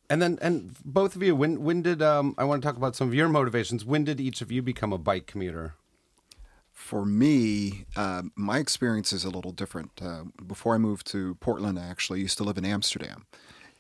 and 0.10 0.22
then, 0.22 0.38
and 0.42 0.76
both 0.86 1.16
of 1.16 1.24
you, 1.24 1.36
when 1.36 1.64
when 1.64 1.82
did 1.82 2.02
um, 2.02 2.36
I 2.38 2.44
want 2.44 2.62
to 2.62 2.68
talk 2.68 2.78
about 2.78 2.96
some 2.96 3.08
of 3.08 3.14
your 3.14 3.28
motivations? 3.28 3.84
When 3.84 4.04
did 4.04 4.20
each 4.20 4.42
of 4.42 4.52
you 4.52 4.62
become 4.62 4.94
a 4.94 4.98
bike 4.98 5.26
commuter? 5.26 5.74
For 6.72 7.06
me, 7.06 7.86
uh, 7.96 8.24
my 8.36 8.60
experience 8.60 9.14
is 9.14 9.26
a 9.26 9.30
little 9.30 9.52
different. 9.52 10.02
Uh, 10.02 10.26
before 10.46 10.76
I 10.76 10.78
moved 10.78 11.08
to 11.08 11.36
Portland, 11.36 11.80
I 11.80 11.88
actually 11.88 12.20
used 12.22 12.38
to 12.38 12.44
live 12.44 12.58
in 12.58 12.66
Amsterdam. 12.66 13.26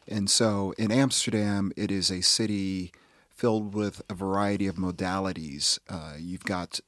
And 0.07 0.29
so 0.29 0.73
in 0.77 0.91
Amsterdam, 0.91 1.71
it 1.75 1.91
is 1.91 2.11
a 2.11 2.21
city 2.21 2.91
filled 3.29 3.73
with 3.73 4.01
a 4.09 4.13
variety 4.13 4.67
of 4.67 4.75
modalities. 4.75 5.79
Uh, 5.89 6.13
you've 6.17 6.45
got 6.45 6.79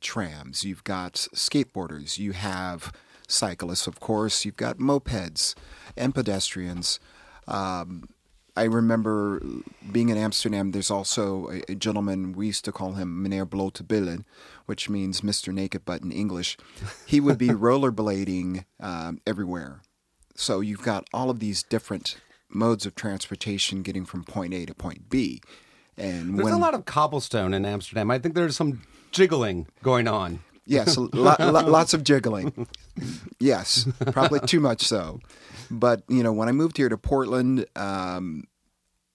trams, 0.00 0.64
you've 0.64 0.84
got 0.84 1.14
skateboarders, 1.34 2.18
you 2.18 2.32
have 2.32 2.92
cyclists, 3.26 3.86
of 3.86 3.98
course, 3.98 4.44
you've 4.44 4.56
got 4.56 4.78
mopeds 4.78 5.54
and 5.96 6.14
pedestrians. 6.14 7.00
Um, 7.48 8.08
I 8.56 8.64
remember 8.64 9.42
being 9.92 10.08
in 10.08 10.16
Amsterdam. 10.16 10.70
There's 10.70 10.90
also 10.90 11.50
a, 11.50 11.72
a 11.72 11.74
gentleman 11.74 12.32
we 12.32 12.46
used 12.46 12.64
to 12.64 12.72
call 12.72 12.92
him 12.92 13.22
Meneer 13.22 13.44
Blote 13.44 13.82
which 14.64 14.88
means 14.88 15.20
Mr. 15.20 15.52
Naked 15.52 15.84
Butt 15.84 16.02
in 16.02 16.10
English. 16.10 16.56
He 17.04 17.20
would 17.20 17.36
be 17.36 17.48
rollerblading 17.66 18.64
um, 18.80 19.20
everywhere. 19.26 19.82
So 20.34 20.60
you've 20.60 20.82
got 20.82 21.06
all 21.12 21.28
of 21.28 21.38
these 21.38 21.62
different 21.62 22.16
modes 22.48 22.86
of 22.86 22.94
transportation 22.94 23.82
getting 23.82 24.04
from 24.04 24.24
point 24.24 24.54
A 24.54 24.66
to 24.66 24.74
point 24.74 25.08
B. 25.08 25.40
And 25.96 26.38
There's 26.38 26.44
when 26.44 26.52
a 26.52 26.58
lot 26.58 26.74
of 26.74 26.84
cobblestone 26.84 27.54
in 27.54 27.64
Amsterdam. 27.64 28.10
I 28.10 28.18
think 28.18 28.34
there's 28.34 28.56
some 28.56 28.82
jiggling 29.12 29.66
going 29.82 30.06
on. 30.08 30.40
Yes, 30.66 30.96
lo- 30.98 31.10
lo- 31.12 31.36
lots 31.38 31.94
of 31.94 32.02
jiggling. 32.04 32.66
Yes, 33.38 33.86
probably 34.12 34.40
too 34.40 34.60
much 34.60 34.82
so. 34.82 35.20
But 35.70 36.02
you 36.08 36.22
know, 36.22 36.32
when 36.32 36.48
I 36.48 36.52
moved 36.52 36.76
here 36.76 36.88
to 36.88 36.98
Portland, 36.98 37.66
um, 37.76 38.44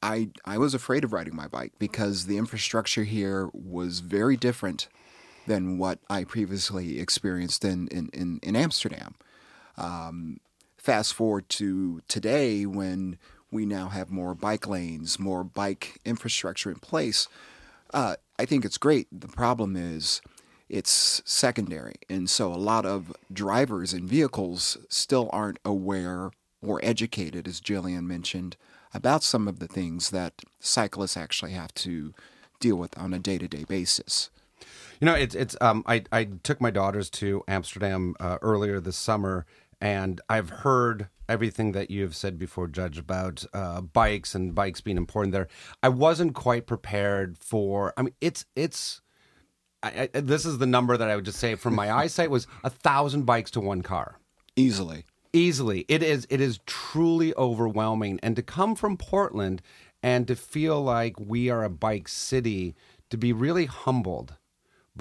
I 0.01 0.29
I 0.45 0.57
was 0.57 0.73
afraid 0.73 1.03
of 1.03 1.13
riding 1.13 1.35
my 1.35 1.47
bike 1.47 1.73
because 1.77 2.25
the 2.25 2.37
infrastructure 2.37 3.03
here 3.03 3.49
was 3.53 3.99
very 3.99 4.37
different 4.37 4.87
than 5.45 5.77
what 5.77 5.99
I 6.09 6.23
previously 6.23 6.99
experienced 6.99 7.65
in 7.65 7.87
in 7.89 8.09
in, 8.13 8.39
in 8.41 8.55
Amsterdam. 8.55 9.15
Um, 9.77 10.37
fast 10.81 11.13
forward 11.13 11.47
to 11.49 12.01
today, 12.07 12.65
when 12.65 13.17
we 13.51 13.65
now 13.65 13.89
have 13.89 14.09
more 14.09 14.33
bike 14.33 14.67
lanes, 14.67 15.19
more 15.19 15.43
bike 15.43 15.99
infrastructure 16.05 16.71
in 16.71 16.79
place. 16.79 17.27
Uh, 17.93 18.15
I 18.39 18.45
think 18.45 18.65
it's 18.65 18.77
great. 18.77 19.07
The 19.11 19.27
problem 19.27 19.75
is, 19.75 20.21
it's 20.69 21.21
secondary. 21.25 21.95
And 22.09 22.29
so 22.29 22.53
a 22.53 22.55
lot 22.55 22.85
of 22.85 23.13
drivers 23.31 23.93
and 23.93 24.07
vehicles 24.07 24.77
still 24.87 25.29
aren't 25.33 25.59
aware 25.65 26.31
or 26.61 26.79
educated, 26.81 27.47
as 27.47 27.59
Jillian 27.59 28.05
mentioned, 28.05 28.55
about 28.93 29.21
some 29.21 29.47
of 29.47 29.59
the 29.59 29.67
things 29.67 30.09
that 30.11 30.41
cyclists 30.59 31.17
actually 31.17 31.51
have 31.51 31.73
to 31.73 32.13
deal 32.59 32.77
with 32.77 32.97
on 32.97 33.13
a 33.13 33.19
day 33.19 33.37
to 33.37 33.47
day 33.47 33.65
basis. 33.65 34.29
You 35.01 35.05
know, 35.05 35.15
it's 35.15 35.33
it's. 35.35 35.57
Um, 35.59 35.83
I 35.87 36.03
I 36.11 36.25
took 36.43 36.61
my 36.61 36.69
daughters 36.69 37.09
to 37.11 37.43
Amsterdam 37.47 38.15
uh, 38.19 38.37
earlier 38.41 38.79
this 38.79 38.95
summer, 38.95 39.45
and 39.81 40.21
I've 40.29 40.49
heard 40.49 41.09
everything 41.27 41.71
that 41.71 41.89
you 41.89 42.03
have 42.03 42.15
said 42.15 42.37
before, 42.37 42.67
Judge, 42.67 42.99
about 42.99 43.43
uh, 43.53 43.81
bikes 43.81 44.35
and 44.35 44.53
bikes 44.53 44.79
being 44.79 44.97
important 44.97 45.33
there. 45.33 45.47
I 45.81 45.89
wasn't 45.89 46.35
quite 46.35 46.67
prepared 46.67 47.37
for. 47.39 47.93
I 47.97 48.03
mean, 48.03 48.13
it's 48.21 48.45
it's. 48.55 49.01
I, 49.81 50.09
I, 50.13 50.19
this 50.19 50.45
is 50.45 50.59
the 50.59 50.67
number 50.67 50.95
that 50.95 51.09
I 51.09 51.15
would 51.15 51.25
just 51.25 51.39
say 51.39 51.55
from 51.55 51.73
my 51.73 51.91
eyesight 51.99 52.29
was 52.29 52.45
a 52.63 52.69
thousand 52.69 53.25
bikes 53.25 53.49
to 53.51 53.59
one 53.59 53.81
car. 53.81 54.19
Easily, 54.55 55.05
easily, 55.33 55.85
it 55.87 56.03
is. 56.03 56.27
It 56.29 56.39
is 56.39 56.59
truly 56.67 57.33
overwhelming, 57.35 58.19
and 58.21 58.35
to 58.35 58.43
come 58.43 58.75
from 58.75 58.97
Portland 58.97 59.63
and 60.03 60.27
to 60.27 60.35
feel 60.35 60.81
like 60.81 61.19
we 61.19 61.49
are 61.49 61.63
a 61.63 61.69
bike 61.69 62.07
city, 62.07 62.75
to 63.09 63.17
be 63.17 63.33
really 63.33 63.65
humbled 63.65 64.35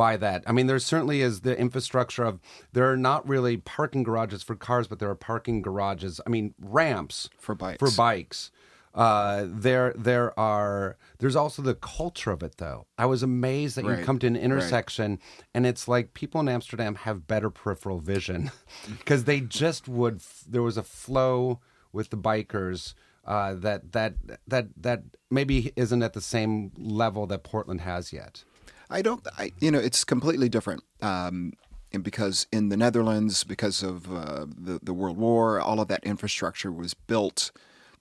by 0.01 0.17
that. 0.17 0.43
I 0.47 0.53
mean, 0.53 0.67
there 0.67 0.79
certainly 0.79 1.21
is 1.21 1.43
the 1.43 1.55
infrastructure 1.59 2.25
of 2.25 2.41
there 2.73 2.91
are 2.91 2.97
not 2.97 3.29
really 3.29 3.59
parking 3.59 4.03
garages 4.03 4.43
for 4.43 4.55
cars, 4.57 4.87
but 4.89 4.99
there 4.99 5.11
are 5.11 5.15
parking 5.15 5.61
garages. 5.61 6.23
I 6.27 6.31
mean, 6.31 6.55
ramps 6.59 7.29
for 7.39 7.55
bikes. 7.55 7.79
For 7.79 7.91
bikes. 7.95 8.51
Uh, 8.95 9.45
there, 9.47 9.93
there 9.97 10.29
are. 10.41 10.97
There's 11.19 11.37
also 11.37 11.61
the 11.61 11.75
culture 11.75 12.31
of 12.31 12.43
it, 12.43 12.57
though. 12.57 12.87
I 12.97 13.05
was 13.05 13.23
amazed 13.23 13.77
that 13.77 13.85
Right. 13.85 13.99
you 13.99 14.05
come 14.07 14.19
to 14.21 14.27
an 14.27 14.37
intersection 14.37 15.11
Right. 15.13 15.45
and 15.55 15.67
it's 15.67 15.87
like 15.87 16.15
people 16.15 16.41
in 16.41 16.49
Amsterdam 16.49 16.95
have 16.95 17.27
better 17.27 17.51
peripheral 17.51 18.01
vision 18.01 18.51
because 18.99 19.25
they 19.25 19.41
just 19.43 19.87
would. 19.87 20.23
There 20.49 20.63
was 20.63 20.79
a 20.79 20.83
flow 20.83 21.61
with 21.93 22.09
the 22.09 22.17
bikers 22.17 22.95
uh, 23.27 23.53
that 23.67 23.93
that 23.93 24.15
that 24.49 24.69
that 24.79 25.03
maybe 25.31 25.73
isn't 25.77 26.03
at 26.03 26.15
the 26.15 26.23
same 26.23 26.73
level 26.79 27.27
that 27.27 27.45
Portland 27.45 27.83
has 27.83 28.15
yet. 28.15 28.45
I 28.91 29.03
don't. 29.03 29.27
I 29.39 29.53
you 29.61 29.71
know 29.71 29.79
it's 29.79 30.05
completely 30.05 30.49
different. 30.49 30.83
Um, 31.01 31.53
and 31.93 32.05
because 32.05 32.47
in 32.53 32.69
the 32.69 32.77
Netherlands, 32.77 33.45
because 33.45 33.83
of 33.83 34.13
uh, 34.13 34.47
the 34.49 34.81
the 34.83 34.95
World 34.95 35.17
War, 35.17 35.61
all 35.61 35.81
of 35.81 35.89
that 35.89 36.05
infrastructure 36.05 36.71
was 36.73 36.95
built 36.95 37.51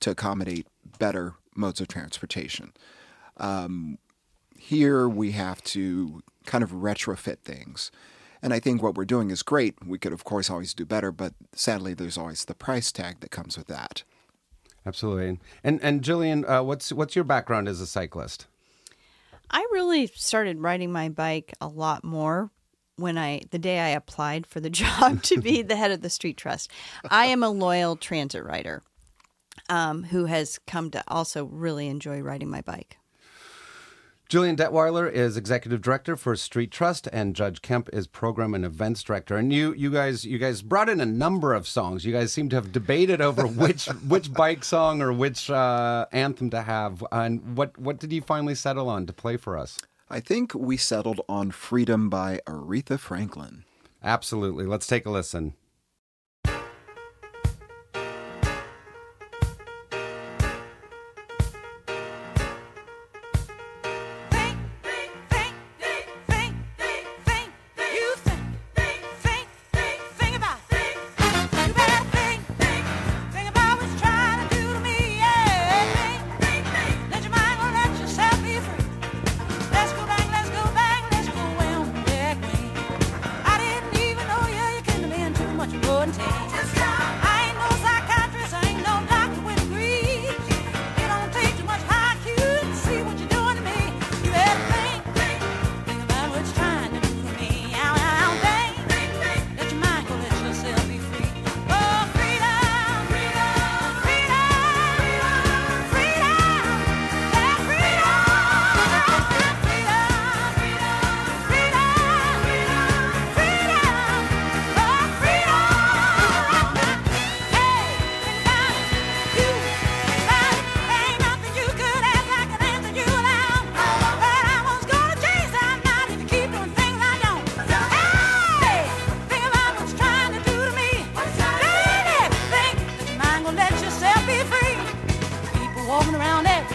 to 0.02 0.12
accommodate 0.12 0.68
better 0.98 1.36
modes 1.56 1.82
of 1.82 1.88
transportation. 1.88 2.74
Um, 3.38 3.98
here 4.58 5.08
we 5.08 5.32
have 5.32 5.64
to 5.64 6.22
kind 6.46 6.64
of 6.64 6.72
retrofit 6.72 7.40
things. 7.40 7.92
And 8.42 8.54
I 8.54 8.60
think 8.60 8.82
what 8.82 8.96
we're 8.96 9.06
doing 9.06 9.32
is 9.32 9.44
great. 9.44 9.76
We 9.86 9.98
could, 9.98 10.14
of 10.14 10.24
course, 10.24 10.50
always 10.50 10.74
do 10.74 10.86
better, 10.86 11.12
but 11.12 11.34
sadly, 11.54 11.94
there's 11.94 12.18
always 12.18 12.46
the 12.46 12.56
price 12.56 12.92
tag 12.92 13.20
that 13.20 13.32
comes 13.32 13.58
with 13.58 13.68
that. 13.68 14.04
Absolutely. 14.86 15.40
And 15.64 15.80
and 15.84 16.02
Jillian, 16.02 16.50
uh, 16.50 16.64
what's 16.64 16.94
what's 16.94 17.16
your 17.16 17.26
background 17.26 17.68
as 17.68 17.82
a 17.82 17.88
cyclist? 17.88 18.48
I 19.52 19.66
really 19.72 20.08
started 20.08 20.60
riding 20.60 20.92
my 20.92 21.10
bike 21.10 21.54
a 21.60 21.68
lot 21.68 22.04
more 22.04 22.52
when 22.96 23.18
I 23.18 23.42
the 23.52 23.60
day 23.60 23.80
I 23.80 23.90
applied 23.90 24.46
for 24.46 24.60
the 24.60 24.70
job 24.70 25.24
to 25.24 25.42
be 25.42 25.62
the 25.62 25.76
head 25.76 25.92
of 25.92 26.02
the 26.02 26.10
street 26.10 26.38
trust. 26.38 26.72
I 27.10 27.26
am 27.26 27.44
a 27.44 27.50
loyal 27.50 27.96
transit 27.96 28.44
rider 28.44 28.84
um, 29.70 30.04
who 30.04 30.26
has 30.26 30.60
come 30.68 30.92
to 30.92 31.04
also 31.08 31.46
really 31.46 31.88
enjoy 31.88 32.22
riding 32.22 32.50
my 32.50 32.62
bike. 32.62 32.98
Jillian 34.30 34.56
Detweiler 34.56 35.12
is 35.12 35.36
executive 35.36 35.82
director 35.82 36.16
for 36.16 36.36
Street 36.36 36.70
Trust, 36.70 37.08
and 37.12 37.36
Judge 37.36 37.64
Kemp 37.64 37.90
is 37.92 38.06
program 38.06 38.54
and 38.54 38.64
events 38.64 39.02
director. 39.02 39.36
And 39.36 39.52
you, 39.52 39.74
you 39.74 39.90
guys, 39.90 40.24
you 40.24 40.38
guys 40.38 40.62
brought 40.62 40.88
in 40.88 41.02
a 41.02 41.06
number 41.06 41.56
of 41.56 41.68
songs. 41.68 42.06
You 42.06 42.14
guys 42.14 42.32
seem 42.32 42.48
to 42.50 42.56
have 42.56 42.72
debated 42.72 43.22
over 43.22 43.48
which 43.48 43.88
which 44.08 44.32
bike 44.32 44.64
song 44.64 45.02
or 45.02 45.12
which 45.12 45.50
uh, 45.50 46.06
anthem 46.12 46.52
to 46.52 46.62
have. 46.62 47.04
And 47.12 47.58
what 47.58 47.76
what 47.80 47.98
did 47.98 48.14
you 48.14 48.22
finally 48.22 48.54
settle 48.54 48.88
on 48.88 49.08
to 49.08 49.14
play 49.14 49.36
for 49.36 49.58
us? 49.58 49.80
I 50.12 50.20
think 50.20 50.54
we 50.54 50.78
settled 50.78 51.22
on 51.28 51.50
Freedom 51.50 52.08
by 52.08 52.40
Aretha 52.46 53.00
Franklin. 53.00 53.64
Absolutely. 54.04 54.68
Let's 54.68 54.86
take 54.86 55.08
a 55.08 55.10
listen. 55.10 55.56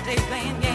Day 0.05 0.17
playing 0.17 0.61
games 0.61 0.74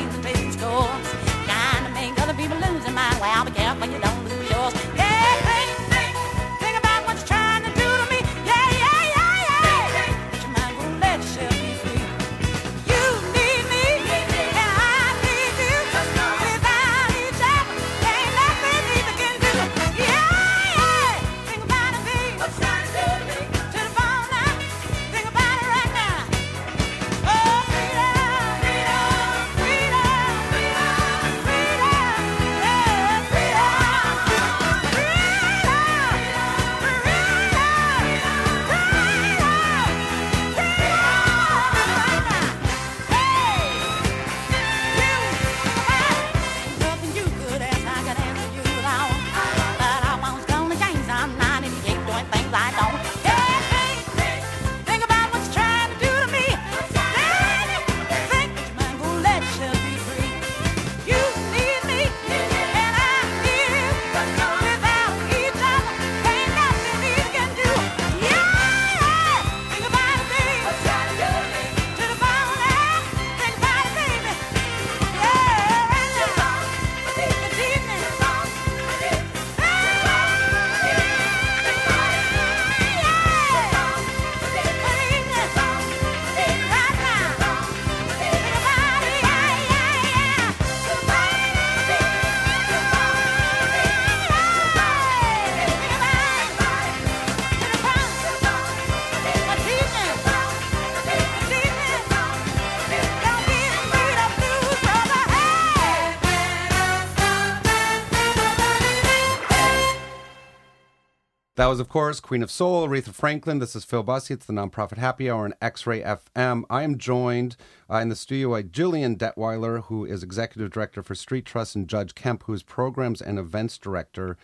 That 111.60 111.68
was, 111.68 111.82
of 111.82 111.90
course, 111.90 112.22
Queen 112.22 112.42
of 112.42 112.50
Soul, 112.50 112.88
Aretha 112.88 113.14
Franklin. 113.14 113.60
This 113.60 113.76
is 113.76 113.84
Phil 113.84 114.02
Bussey. 114.02 114.34
It's 114.34 114.46
the 114.46 114.54
Nonprofit 114.54 114.98
Happy 114.98 115.30
Hour 115.30 115.44
on 115.44 115.54
X 115.62 115.86
Ray 115.86 116.02
FM. 116.02 116.64
I 116.70 116.84
am 116.84 116.98
joined 116.98 117.58
uh, 117.92 117.98
in 117.98 118.08
the 118.08 118.16
studio 118.16 118.52
by 118.52 118.64
Jillian 118.64 119.18
Detweiler, 119.18 119.84
who 119.84 120.06
is 120.06 120.24
Executive 120.24 120.72
Director 120.72 121.04
for 121.04 121.16
Street 121.16 121.44
Trust, 121.44 121.76
and 121.76 121.90
Judge 121.90 122.16
Kemp, 122.16 122.44
who 122.44 122.54
is 122.54 122.64
Programs 122.64 123.22
and 123.22 123.38
Events 123.38 123.78
Director. 123.78 124.38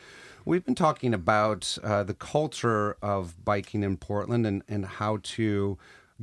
We've 0.44 0.66
been 0.66 0.76
talking 0.76 1.14
about 1.14 1.78
uh, 1.82 2.04
the 2.04 2.14
culture 2.14 2.98
of 3.02 3.46
biking 3.46 3.82
in 3.82 3.96
Portland 3.96 4.46
and, 4.46 4.62
and 4.68 4.86
how 4.86 5.20
to 5.24 5.78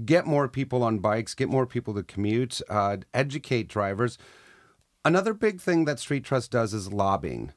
get 0.04 0.26
more 0.26 0.46
people 0.46 0.82
on 0.82 0.98
bikes, 0.98 1.34
get 1.34 1.48
more 1.48 1.64
people 1.64 1.94
to 1.94 2.02
commute, 2.02 2.60
uh, 2.68 2.98
educate 3.14 3.66
drivers. 3.66 4.18
Another 5.06 5.32
big 5.32 5.58
thing 5.58 5.86
that 5.86 6.00
Street 6.00 6.24
Trust 6.24 6.50
does 6.50 6.74
is 6.74 6.92
lobbying. 6.92 7.54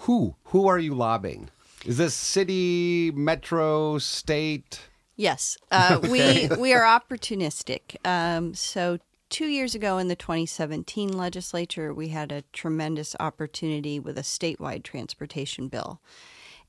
Who? 0.00 0.36
Who 0.44 0.68
are 0.68 0.78
you 0.78 0.94
lobbying? 0.94 1.48
Is 1.84 1.96
this 1.96 2.14
city, 2.14 3.10
metro, 3.14 3.98
state? 3.98 4.80
Yes, 5.16 5.56
uh, 5.70 6.00
we 6.10 6.48
we 6.58 6.72
are 6.72 6.82
opportunistic. 6.82 7.96
Um, 8.06 8.54
so 8.54 8.98
two 9.30 9.46
years 9.46 9.74
ago 9.74 9.98
in 9.98 10.08
the 10.08 10.16
2017 10.16 11.16
legislature, 11.16 11.94
we 11.94 12.08
had 12.08 12.32
a 12.32 12.42
tremendous 12.52 13.16
opportunity 13.18 13.98
with 13.98 14.18
a 14.18 14.22
statewide 14.22 14.82
transportation 14.82 15.68
bill. 15.68 16.00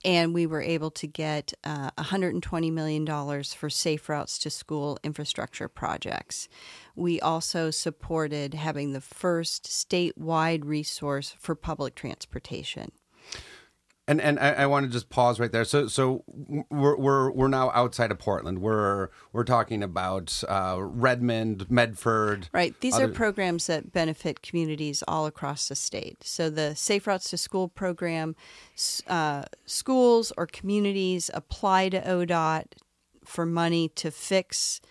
And 0.03 0.33
we 0.33 0.47
were 0.47 0.61
able 0.61 0.89
to 0.91 1.05
get 1.05 1.53
uh, 1.63 1.91
$120 1.91 2.71
million 2.71 3.05
for 3.43 3.69
safe 3.69 4.09
routes 4.09 4.39
to 4.39 4.49
school 4.49 4.97
infrastructure 5.03 5.67
projects. 5.67 6.49
We 6.95 7.21
also 7.21 7.69
supported 7.69 8.55
having 8.55 8.93
the 8.93 9.01
first 9.01 9.65
statewide 9.65 10.65
resource 10.65 11.35
for 11.37 11.53
public 11.53 11.93
transportation. 11.93 12.91
And 14.11 14.19
and 14.19 14.39
I, 14.41 14.51
I 14.51 14.65
want 14.65 14.85
to 14.85 14.91
just 14.91 15.09
pause 15.09 15.39
right 15.39 15.53
there. 15.53 15.63
So 15.63 15.87
so 15.87 16.25
we're 16.27 16.97
we're 16.97 17.31
we're 17.31 17.47
now 17.47 17.71
outside 17.73 18.11
of 18.11 18.19
Portland. 18.19 18.59
We're 18.59 19.07
we're 19.31 19.45
talking 19.45 19.81
about 19.81 20.43
uh, 20.49 20.79
Redmond, 20.79 21.71
Medford. 21.71 22.49
Right. 22.51 22.77
These 22.81 22.95
other- 22.95 23.05
are 23.05 23.07
programs 23.07 23.67
that 23.67 23.93
benefit 23.93 24.41
communities 24.41 25.01
all 25.07 25.27
across 25.27 25.69
the 25.69 25.75
state. 25.75 26.25
So 26.25 26.49
the 26.49 26.75
Safe 26.75 27.07
Routes 27.07 27.29
to 27.29 27.37
School 27.37 27.69
program, 27.69 28.35
uh, 29.07 29.43
schools 29.65 30.33
or 30.35 30.45
communities 30.45 31.31
apply 31.33 31.87
to 31.89 32.01
ODOT 32.01 32.65
for 33.23 33.45
money 33.45 33.87
to 33.95 34.11
fix 34.11 34.81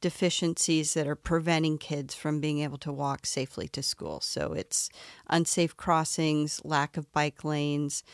deficiencies 0.00 0.94
that 0.94 1.08
are 1.08 1.16
preventing 1.16 1.76
kids 1.76 2.14
from 2.14 2.40
being 2.40 2.60
able 2.60 2.78
to 2.78 2.92
walk 2.92 3.26
safely 3.26 3.66
to 3.68 3.82
school. 3.82 4.20
So 4.20 4.52
it's 4.52 4.90
unsafe 5.28 5.76
crossings, 5.76 6.60
lack 6.64 6.96
of 6.96 7.10
bike 7.12 7.44
lanes, 7.44 8.04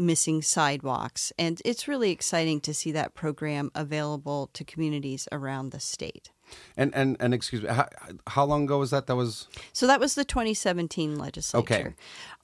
missing 0.00 0.42
sidewalks. 0.42 1.32
And 1.38 1.60
it's 1.64 1.86
really 1.86 2.10
exciting 2.10 2.60
to 2.62 2.74
see 2.74 2.90
that 2.92 3.14
program 3.14 3.70
available 3.74 4.50
to 4.54 4.64
communities 4.64 5.28
around 5.30 5.70
the 5.70 5.80
state. 5.80 6.30
And 6.76 6.92
and 6.96 7.16
and 7.20 7.32
excuse 7.32 7.62
me, 7.62 7.68
how, 7.68 7.88
how 8.26 8.44
long 8.44 8.64
ago 8.64 8.78
was 8.78 8.90
that? 8.90 9.06
That 9.06 9.14
was 9.14 9.46
So 9.72 9.86
that 9.86 10.00
was 10.00 10.14
the 10.14 10.24
2017 10.24 11.16
legislature. 11.16 11.62
Okay. 11.62 11.94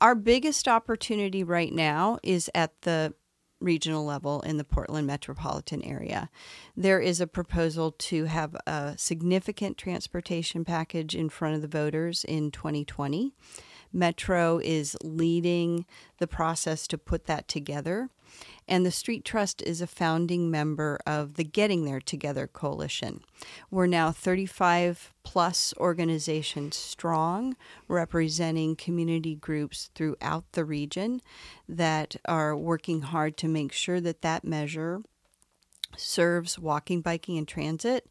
Our 0.01 0.15
biggest 0.15 0.69
opportunity 0.69 1.43
right 1.43 1.73
now 1.73 2.19
is 2.23 2.49
at 2.55 2.83
the 2.83 3.15
regional 3.61 4.05
level 4.05 4.43
in 4.43 4.59
the 4.59 4.65
Portland 4.65 5.07
metropolitan 5.07 5.83
area. 5.83 6.29
There 6.77 7.01
is 7.01 7.21
a 7.21 7.27
proposal 7.27 7.93
to 7.93 8.27
have 8.27 8.55
a 8.67 8.95
significant 8.99 9.79
transportation 9.79 10.65
package 10.65 11.15
in 11.15 11.31
front 11.31 11.57
of 11.57 11.63
the 11.63 11.69
voters 11.69 12.23
in 12.25 12.51
2020. 12.51 13.33
Metro 13.97 14.61
is 14.63 14.95
leading 15.03 15.87
the 16.19 16.27
process 16.27 16.87
to 16.89 16.99
put 16.99 17.25
that 17.25 17.49
together. 17.49 18.11
And 18.69 18.85
the 18.85 18.91
Street 18.91 19.25
Trust 19.25 19.63
is 19.63 19.81
a 19.81 19.87
founding 19.87 20.51
member 20.51 20.99
of 21.07 21.35
the 21.35 21.45
Getting 21.45 21.85
There 21.85 22.01
Together 22.01 22.47
Coalition. 22.47 23.23
We're 23.71 23.87
now 23.87 24.13
35 24.13 25.15
plus 25.23 25.73
organizations 25.79 26.77
strong, 26.77 27.57
representing 27.89 28.77
community 28.77 29.35
groups 29.35 29.91
throughout 29.95 30.45
the 30.53 30.65
region 30.65 31.23
that 31.67 32.17
are 32.27 32.55
working 32.55 33.03
hard 33.03 33.39
to 33.39 33.49
make 33.49 33.73
sure 33.73 34.01
that 34.01 34.21
that 34.21 34.45
measure 34.45 35.01
serves 35.97 36.59
walking, 36.59 37.01
biking, 37.01 37.39
and 37.39 37.49
transit 37.49 38.07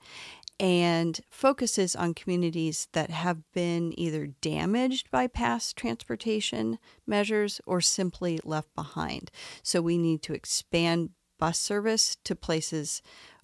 and 0.60 1.20
focuses 1.30 1.96
on 1.96 2.14
communities 2.14 2.88
that 2.94 3.10
have 3.10 3.40
been 3.54 3.98
either 4.00 4.28
damaged 4.42 5.12
by 5.12 5.28
past 5.28 5.76
transportation 5.76 6.80
measures 7.06 7.60
or 7.66 7.82
simply 7.82 8.40
left 8.44 8.74
behind. 8.76 9.32
So 9.64 9.82
we 9.82 9.98
need 9.98 10.22
to 10.24 10.34
expand 10.34 11.10
bus 11.38 11.60
service 11.60 12.16
to 12.24 12.36
places 12.36 13.02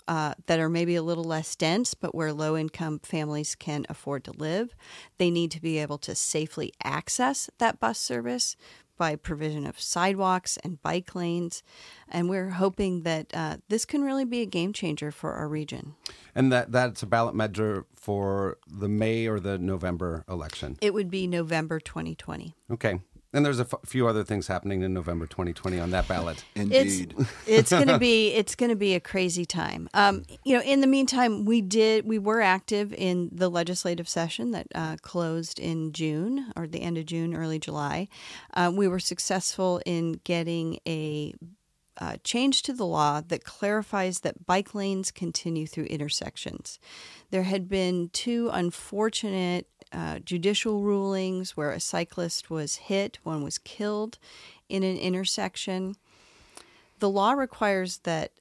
uh, 0.08 0.34
that 0.48 0.60
are 0.60 0.70
maybe 0.70 0.96
a 0.96 1.04
little 1.04 1.24
less 1.24 1.56
dense, 1.56 1.94
but 1.94 2.16
where 2.16 2.34
low 2.34 2.58
income 2.58 3.00
families 3.00 3.56
can 3.56 3.86
afford 3.88 4.24
to 4.26 4.32
live. 4.32 4.76
They 5.18 5.30
need 5.30 5.52
to 5.52 5.62
be 5.62 5.78
able 5.78 5.98
to 6.00 6.16
safely 6.16 6.74
access 6.84 7.50
that 7.60 7.80
bus 7.80 8.00
service 8.00 8.56
by 9.02 9.16
provision 9.16 9.66
of 9.66 9.82
sidewalks 9.82 10.58
and 10.64 10.80
bike 10.84 11.16
lanes. 11.16 11.64
And 12.08 12.30
we're 12.30 12.52
hoping 12.52 13.02
that 13.02 13.32
uh, 13.34 13.58
this 13.68 13.84
can 13.84 14.04
really 14.04 14.26
be 14.26 14.42
a 14.42 14.46
game 14.46 14.74
changer 14.74 15.10
for 15.10 15.34
our 15.34 15.48
region. 15.48 15.96
and 16.36 16.52
that 16.52 16.72
that's 16.72 17.02
a 17.02 17.08
ballot 17.08 17.34
measure 17.34 17.88
for 17.96 18.60
the 18.68 18.88
May 18.88 19.26
or 19.26 19.40
the 19.40 19.58
November 19.58 20.24
election. 20.30 20.78
It 20.82 20.94
would 20.94 21.10
be 21.10 21.26
November 21.26 21.80
2020. 21.80 22.56
Okay. 22.70 23.00
And 23.34 23.46
there's 23.46 23.60
a 23.60 23.64
f- 23.64 23.80
few 23.86 24.08
other 24.08 24.24
things 24.24 24.48
happening 24.48 24.82
in 24.82 24.94
November 24.94 25.26
2020 25.26 25.80
on 25.80 25.92
that 25.92 26.08
ballot. 26.08 26.44
Indeed. 26.56 27.16
It's 27.18 27.30
it's 27.48 27.70
going 27.72 27.88
to 27.88 27.98
be 27.98 28.34
it's 28.34 28.56
going 28.56 28.70
to 28.70 28.76
be 28.76 28.94
a 28.94 29.00
crazy 29.00 29.46
time. 29.46 29.90
Um, 29.94 30.24
you 30.44 30.58
know, 30.58 30.64
in 30.64 30.82
the 30.82 30.88
meantime, 30.88 31.46
we 31.46 31.62
did 31.62 32.06
we 32.06 32.20
were 32.20 32.42
active 32.42 32.94
in 32.94 33.30
the 33.32 33.50
legislative 33.50 34.10
session 34.10 34.52
that 34.52 34.68
uh, 34.76 34.98
closed 35.02 35.60
in 35.60 35.94
June 35.94 36.52
or 36.56 36.68
the 36.68 36.82
end 36.82 36.98
of 36.98 37.06
June, 37.06 37.34
early 37.34 37.60
July. 37.60 38.10
Uh, 38.54 38.72
we 38.74 38.88
were 38.88 39.00
successful 39.00 39.82
in 39.86 40.20
getting 40.24 40.80
a 40.88 41.34
uh, 42.02 42.18
change 42.24 42.64
to 42.64 42.74
the 42.74 42.86
law 42.86 43.22
that 43.22 43.44
clarifies 43.44 44.22
that 44.22 44.46
bike 44.46 44.74
lanes 44.74 45.12
continue 45.12 45.68
through 45.68 45.86
intersections. 45.86 46.80
There 47.30 47.44
had 47.44 47.70
been 47.70 48.10
two 48.12 48.50
unfortunate 48.52 49.68
uh, 49.92 50.20
judicial 50.20 50.82
rulings 50.82 51.58
where 51.58 51.72
a 51.72 51.80
cyclist 51.80 52.50
was 52.50 52.76
hit, 52.76 53.20
one 53.24 53.44
was 53.44 53.58
killed 53.58 54.18
in 54.70 54.84
an 54.84 54.98
intersection. 54.98 55.96
The 57.00 57.10
law 57.10 57.34
requires 57.34 58.00
that 58.00 58.32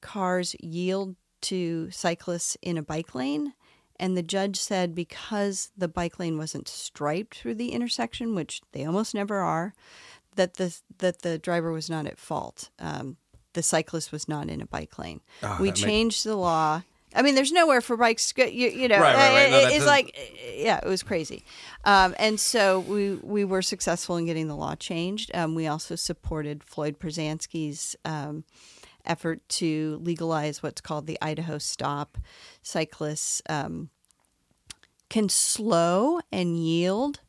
cars 0.00 0.54
yield 0.60 1.16
to 1.42 1.90
cyclists 1.90 2.56
in 2.62 2.78
a 2.78 2.82
bike 2.82 3.14
lane. 3.14 3.54
And 3.98 4.16
the 4.16 4.22
judge 4.22 4.58
said 4.58 4.94
because 4.94 5.70
the 5.76 5.88
bike 5.88 6.18
lane 6.18 6.36
wasn't 6.36 6.68
striped 6.68 7.38
through 7.38 7.54
the 7.54 7.72
intersection, 7.72 8.34
which 8.34 8.60
they 8.72 8.84
almost 8.84 9.14
never 9.14 9.36
are, 9.36 9.74
that 10.36 10.54
the 10.54 10.76
that 10.98 11.22
the 11.22 11.38
driver 11.38 11.70
was 11.70 11.88
not 11.88 12.06
at 12.06 12.18
fault. 12.18 12.70
Um, 12.78 13.16
the 13.52 13.62
cyclist 13.62 14.10
was 14.10 14.28
not 14.28 14.48
in 14.48 14.60
a 14.60 14.66
bike 14.66 14.98
lane. 14.98 15.20
Ah, 15.42 15.58
we 15.60 15.70
changed 15.70 16.24
the 16.24 16.36
law. 16.36 16.82
I 17.14 17.22
mean, 17.22 17.34
there's 17.34 17.52
nowhere 17.52 17.80
for 17.80 17.96
bikes. 17.96 18.28
to 18.28 18.34
go. 18.34 18.44
You, 18.44 18.68
you 18.70 18.88
know, 18.88 18.98
Right, 18.98 19.14
right, 19.14 19.34
right. 19.34 19.50
No, 19.50 19.56
it's 19.58 19.72
doesn't- 19.74 19.86
like, 19.86 20.16
yeah, 20.56 20.80
it 20.82 20.88
was 20.88 21.02
crazy. 21.02 21.44
Um, 21.84 22.14
and 22.18 22.40
so 22.40 22.80
we 22.80 23.14
we 23.16 23.44
were 23.44 23.62
successful 23.62 24.16
in 24.16 24.26
getting 24.26 24.48
the 24.48 24.56
law 24.56 24.74
changed. 24.74 25.30
Um, 25.34 25.54
we 25.54 25.66
also 25.66 25.94
supported 25.96 26.64
Floyd 26.64 26.98
Prozanski's 26.98 27.94
um, 28.04 28.44
effort 29.04 29.46
to 29.60 30.00
legalize 30.02 30.62
what's 30.62 30.80
called 30.80 31.06
the 31.06 31.18
Idaho 31.22 31.58
Stop. 31.58 32.18
Cyclists 32.62 33.42
um, 33.48 33.90
can 35.08 35.28
slow 35.28 36.20
and 36.32 36.56
yield 36.58 37.20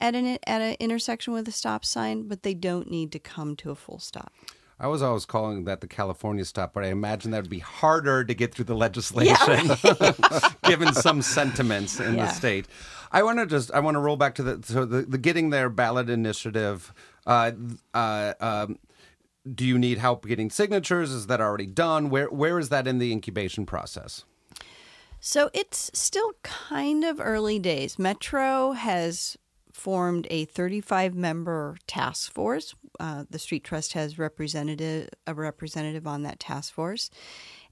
at 0.00 0.14
an 0.14 0.26
at 0.46 0.60
an 0.60 0.76
intersection 0.78 1.32
with 1.32 1.48
a 1.48 1.52
stop 1.52 1.84
sign, 1.84 2.28
but 2.28 2.42
they 2.42 2.54
don't 2.54 2.90
need 2.90 3.10
to 3.12 3.18
come 3.18 3.56
to 3.56 3.70
a 3.70 3.74
full 3.74 3.98
stop. 3.98 4.32
I 4.82 4.88
was 4.88 5.00
always 5.00 5.24
calling 5.24 5.62
that 5.66 5.80
the 5.80 5.86
California 5.86 6.44
stop, 6.44 6.72
but 6.72 6.82
I 6.82 6.88
imagine 6.88 7.30
that 7.30 7.42
would 7.42 7.50
be 7.50 7.60
harder 7.60 8.24
to 8.24 8.34
get 8.34 8.52
through 8.52 8.64
the 8.64 8.74
legislation, 8.74 9.70
given 10.64 10.92
some 10.92 11.22
sentiments 11.22 12.00
in 12.00 12.16
the 12.16 12.26
state. 12.26 12.66
I 13.12 13.22
want 13.22 13.38
to 13.38 13.46
just 13.46 13.70
I 13.70 13.78
want 13.78 13.94
to 13.94 14.00
roll 14.00 14.16
back 14.16 14.34
to 14.36 14.42
the 14.42 14.66
so 14.66 14.84
the, 14.84 15.02
the 15.02 15.18
getting 15.18 15.50
there 15.50 15.70
ballot 15.70 16.10
initiative. 16.10 16.92
Uh, 17.24 17.52
uh, 17.94 18.34
um, 18.40 18.78
do 19.54 19.64
you 19.64 19.78
need 19.78 19.98
help 19.98 20.26
getting 20.26 20.50
signatures? 20.50 21.12
Is 21.12 21.28
that 21.28 21.40
already 21.40 21.66
done? 21.66 22.10
Where 22.10 22.26
where 22.26 22.58
is 22.58 22.70
that 22.70 22.88
in 22.88 22.98
the 22.98 23.12
incubation 23.12 23.64
process? 23.64 24.24
So 25.20 25.48
it's 25.54 25.92
still 25.94 26.32
kind 26.42 27.04
of 27.04 27.20
early 27.20 27.60
days. 27.60 28.00
Metro 28.00 28.72
has 28.72 29.36
formed 29.72 30.26
a 30.28 30.44
35 30.46 31.14
member 31.14 31.76
task 31.86 32.32
force. 32.32 32.74
Uh, 33.00 33.24
the 33.30 33.38
Street 33.38 33.64
Trust 33.64 33.92
has 33.94 34.18
representative 34.18 35.08
a 35.26 35.34
representative 35.34 36.06
on 36.06 36.22
that 36.22 36.40
task 36.40 36.72
force. 36.72 37.10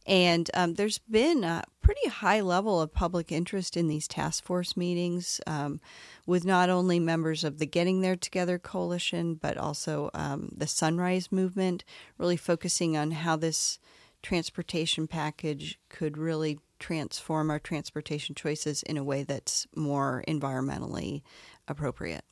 And 0.07 0.51
um, 0.55 0.75
there's 0.75 0.99
been 0.99 1.45
a 1.45 1.63
pretty 1.83 2.09
high 2.09 2.41
level 2.41 2.81
of 2.81 2.93
public 2.93 3.31
interest 3.31 3.77
in 3.77 3.87
these 3.87 4.09
task 4.09 4.45
force 4.45 4.77
meetings 4.77 5.41
um, 5.47 5.81
with 6.27 6.45
not 6.45 6.71
only 6.71 6.99
members 6.99 7.45
of 7.45 7.59
the 7.59 7.67
Getting 7.67 8.01
There 8.01 8.17
Together 8.17 8.59
coalition, 8.59 9.35
but 9.35 9.59
also 9.59 10.11
um, 10.15 10.51
the 10.57 10.67
Sunrise 10.67 11.31
movement, 11.31 11.85
really 12.17 12.37
focusing 12.37 12.97
on 12.97 13.11
how 13.11 13.37
this 13.37 13.79
transportation 14.23 15.07
package 15.07 15.79
could 15.89 16.17
really 16.17 16.59
transform 16.79 17.51
our 17.51 17.59
transportation 17.59 18.35
choices 18.35 18.83
in 18.83 18.97
a 18.97 19.05
way 19.05 19.23
that's 19.23 19.67
more 19.75 20.25
environmentally 20.27 21.23
appropriate. 21.69 22.25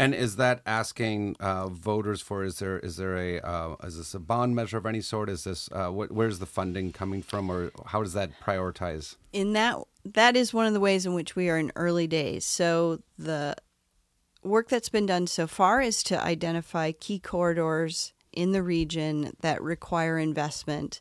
And 0.00 0.14
is 0.14 0.36
that 0.36 0.62
asking 0.64 1.36
uh, 1.40 1.68
voters 1.68 2.22
for? 2.22 2.42
Is 2.42 2.58
there 2.58 2.78
is 2.78 2.96
there 2.96 3.16
a 3.16 3.40
uh, 3.40 3.76
is 3.84 3.98
this 3.98 4.14
a 4.14 4.18
bond 4.18 4.56
measure 4.56 4.78
of 4.78 4.86
any 4.86 5.02
sort? 5.02 5.28
Is 5.28 5.44
this 5.44 5.68
uh, 5.72 5.88
what, 5.88 6.10
where's 6.10 6.38
the 6.38 6.46
funding 6.46 6.90
coming 6.90 7.22
from, 7.22 7.50
or 7.50 7.70
how 7.86 8.02
does 8.02 8.14
that 8.14 8.30
prioritize? 8.40 9.16
in 9.32 9.52
that 9.52 9.78
that 10.04 10.36
is 10.36 10.54
one 10.54 10.66
of 10.66 10.72
the 10.72 10.80
ways 10.80 11.06
in 11.06 11.14
which 11.14 11.36
we 11.36 11.48
are 11.48 11.58
in 11.58 11.72
early 11.76 12.06
days. 12.06 12.44
So 12.44 13.00
the 13.18 13.54
work 14.42 14.68
that's 14.68 14.88
been 14.88 15.06
done 15.06 15.26
so 15.26 15.46
far 15.46 15.80
is 15.80 16.02
to 16.04 16.20
identify 16.20 16.92
key 16.92 17.18
corridors 17.18 18.12
in 18.32 18.52
the 18.52 18.62
region 18.62 19.36
that 19.40 19.62
require 19.62 20.18
investment 20.18 21.00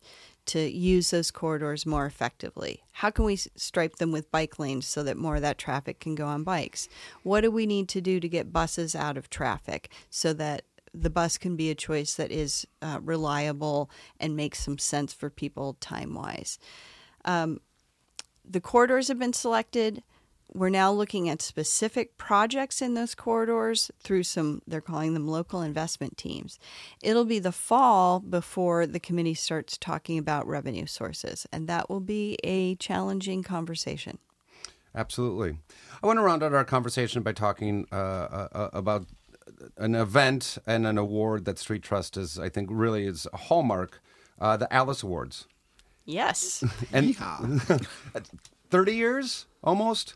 to 0.49 0.69
use 0.69 1.11
those 1.11 1.31
corridors 1.31 1.85
more 1.85 2.05
effectively. 2.05 2.83
How 2.93 3.09
can 3.09 3.25
we 3.25 3.35
stripe 3.35 3.95
them 3.95 4.11
with 4.11 4.31
bike 4.31 4.59
lanes 4.59 4.87
so 4.87 5.03
that 5.03 5.17
more 5.17 5.35
of 5.35 5.41
that 5.41 5.57
traffic 5.57 5.99
can 5.99 6.15
go 6.15 6.25
on 6.25 6.43
bikes? 6.43 6.89
What 7.23 7.41
do 7.41 7.51
we 7.51 7.65
need 7.65 7.87
to 7.89 8.01
do 8.01 8.19
to 8.19 8.27
get 8.27 8.53
buses 8.53 8.95
out 8.95 9.17
of 9.17 9.29
traffic 9.29 9.89
so 10.09 10.33
that 10.33 10.63
the 10.93 11.09
bus 11.09 11.37
can 11.37 11.55
be 11.55 11.69
a 11.69 11.75
choice 11.75 12.15
that 12.15 12.31
is 12.31 12.65
uh, 12.81 12.99
reliable 13.03 13.91
and 14.19 14.35
makes 14.35 14.63
some 14.63 14.79
sense 14.79 15.13
for 15.13 15.29
people 15.29 15.77
time 15.79 16.13
wise? 16.13 16.59
the 17.25 18.59
corridors 18.59 19.09
have 19.09 19.19
been 19.19 19.33
selected. 19.33 20.01
We're 20.53 20.69
now 20.69 20.91
looking 20.91 21.29
at 21.29 21.41
specific 21.41 22.17
projects 22.17 22.81
in 22.81 22.93
those 22.93 23.15
corridors 23.15 23.91
through 24.01 24.23
some, 24.23 24.61
they're 24.67 24.81
calling 24.81 25.13
them 25.13 25.27
local 25.27 25.61
investment 25.61 26.17
teams. 26.17 26.59
It'll 27.03 27.25
be 27.25 27.39
the 27.39 27.51
fall 27.51 28.19
before 28.19 28.87
the 28.87 28.99
committee 28.99 29.35
starts 29.35 29.77
talking 29.77 30.17
about 30.17 30.47
revenue 30.47 30.85
sources, 30.85 31.45
and 31.51 31.67
that 31.67 31.89
will 31.89 31.99
be 31.99 32.37
a 32.43 32.75
challenging 32.75 33.43
conversation. 33.43 34.17
Absolutely. 34.95 35.57
I 36.01 36.07
want 36.07 36.17
to 36.17 36.23
round 36.23 36.41
out 36.41 36.53
our 36.53 36.65
conversation 36.65 37.21
by 37.21 37.33
talking 37.33 37.85
uh, 37.91 37.95
uh, 37.95 38.69
about 38.73 39.05
an 39.77 39.95
event 39.95 40.57
and 40.65 40.87
an 40.87 40.97
award 40.97 41.45
that 41.45 41.59
Street 41.59 41.83
Trust 41.83 42.17
is, 42.17 42.39
I 42.39 42.49
think, 42.49 42.69
really 42.71 43.05
is 43.05 43.27
a 43.31 43.37
hallmark. 43.37 44.01
Uh, 44.39 44.55
the 44.55 44.73
Alice 44.73 45.03
Awards. 45.03 45.47
Yes. 46.05 46.63
And 46.93 47.15
30 48.69 48.95
years 48.95 49.45
almost? 49.63 50.15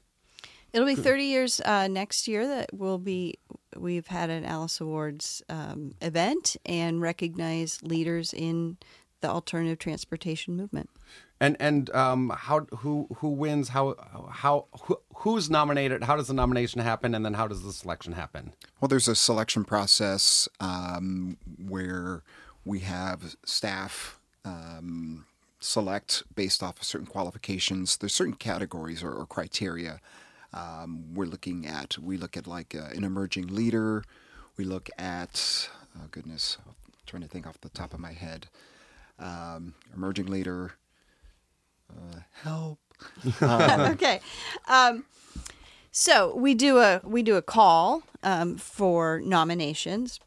It'll 0.73 0.87
be 0.87 0.95
30 0.95 1.23
years 1.23 1.61
uh, 1.61 1.87
next 1.87 2.27
year 2.27 2.47
that 2.47 2.73
we'll 2.73 2.97
be, 2.97 3.35
we've 3.77 4.07
had 4.07 4.31
an 4.31 4.43
Alice 4.43 4.81
Awards 4.81 5.43
um, 5.47 5.93
event 6.01 6.57
and 6.65 6.99
recognize 6.99 7.81
leaders 7.83 8.33
in 8.33 8.77
the 9.21 9.29
alternative 9.29 9.77
transportation 9.77 10.57
movement. 10.57 10.89
And 11.39 11.57
and 11.59 11.89
um, 11.93 12.31
how 12.35 12.61
who 12.77 13.07
who 13.17 13.29
wins? 13.29 13.69
How 13.69 13.95
how 14.31 14.67
who, 14.83 14.97
who's 15.15 15.49
nominated? 15.49 16.03
How 16.03 16.15
does 16.15 16.27
the 16.27 16.33
nomination 16.33 16.79
happen? 16.79 17.13
And 17.13 17.25
then 17.25 17.33
how 17.33 17.47
does 17.47 17.63
the 17.63 17.73
selection 17.73 18.13
happen? 18.13 18.53
Well, 18.79 18.87
there's 18.87 19.07
a 19.09 19.15
selection 19.15 19.65
process 19.65 20.47
um, 20.59 21.37
where 21.67 22.23
we 22.63 22.79
have 22.79 23.35
staff 23.43 24.19
um, 24.45 25.25
select 25.59 26.23
based 26.33 26.63
off 26.63 26.77
of 26.77 26.83
certain 26.85 27.07
qualifications. 27.07 27.97
There's 27.97 28.13
certain 28.13 28.35
categories 28.35 29.03
or, 29.03 29.11
or 29.13 29.25
criteria 29.25 29.99
um, 30.53 31.13
we're 31.13 31.25
looking 31.25 31.65
at. 31.67 31.97
We 31.97 32.17
look 32.17 32.37
at 32.37 32.47
like 32.47 32.75
uh, 32.75 32.89
an 32.95 33.03
emerging 33.03 33.47
leader. 33.47 34.03
We 34.57 34.65
look 34.65 34.89
at 34.97 35.69
oh 35.97 36.07
goodness, 36.11 36.57
I'm 36.65 36.73
trying 37.05 37.23
to 37.23 37.27
think 37.27 37.47
off 37.47 37.59
the 37.61 37.69
top 37.69 37.93
of 37.93 37.99
my 37.99 38.13
head. 38.13 38.47
Um, 39.19 39.73
emerging 39.95 40.27
leader. 40.27 40.73
Uh, 41.89 42.19
help. 42.43 42.79
okay. 43.41 44.19
Um, 44.67 45.05
so 45.91 46.35
we 46.35 46.53
do 46.55 46.79
a 46.79 47.01
we 47.03 47.21
do 47.23 47.35
a 47.35 47.41
call 47.41 48.03
um, 48.23 48.57
for 48.57 49.21
nominations, 49.23 50.19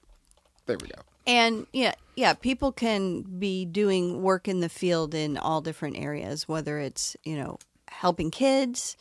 There 0.67 0.77
we 0.81 0.89
go. 0.89 1.03
and 1.27 1.67
yeah, 1.73 1.95
yeah, 2.15 2.35
people 2.35 2.71
can 2.73 3.23
be 3.23 3.65
doing 3.65 4.23
work 4.23 4.47
in 4.47 4.61
the 4.61 4.69
field 4.69 5.15
in 5.15 5.37
all 5.39 5.61
different 5.61 5.97
areas, 5.97 6.47
whether 6.47 6.79
it's 6.79 7.17
you 7.25 7.37
know 7.37 7.59
helping 7.89 8.31
kids, 8.31 8.97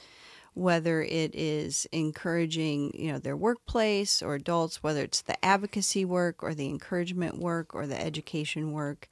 whether 0.56 1.04
it 1.04 1.36
is 1.36 1.86
encouraging 1.92 2.92
you 2.96 3.12
know 3.12 3.20
their 3.20 3.38
workplace 3.38 4.22
or 4.22 4.36
adults, 4.36 4.82
whether 4.82 5.04
it's 5.04 5.22
the 5.22 5.46
advocacy 5.46 6.04
work 6.04 6.42
or 6.42 6.56
the 6.56 6.68
encouragement 6.68 7.38
work 7.38 7.76
or 7.76 7.86
the 7.86 8.02
education 8.02 8.72
work. 8.72 9.08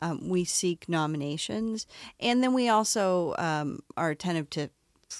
Um, 0.00 0.28
we 0.28 0.44
seek 0.44 0.88
nominations, 0.88 1.86
and 2.18 2.42
then 2.42 2.52
we 2.52 2.68
also 2.68 3.34
um, 3.38 3.80
are 3.96 4.10
attentive 4.10 4.50
to 4.50 4.70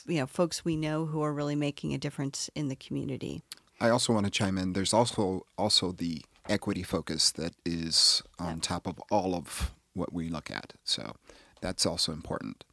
you 0.06 0.18
know 0.18 0.26
folks 0.26 0.64
we 0.64 0.76
know 0.76 1.06
who 1.06 1.22
are 1.22 1.32
really 1.32 1.54
making 1.54 1.94
a 1.94 1.98
difference 1.98 2.50
in 2.54 2.68
the 2.68 2.76
community. 2.76 3.42
I 3.78 3.90
also 3.90 4.14
want 4.14 4.24
to 4.24 4.32
chime 4.32 4.58
in. 4.58 4.72
There's 4.72 4.94
also 4.94 5.46
also 5.58 5.92
the 5.92 6.22
equity 6.48 6.82
focus 6.82 7.30
that 7.32 7.54
is 7.64 8.22
on 8.38 8.60
top 8.60 8.86
of 8.86 8.98
all 9.10 9.34
of 9.34 9.72
what 9.92 10.12
we 10.12 10.28
look 10.28 10.50
at. 10.50 10.74
So 10.84 11.16
that's 11.60 11.84
also 11.84 12.12
important. 12.12 12.64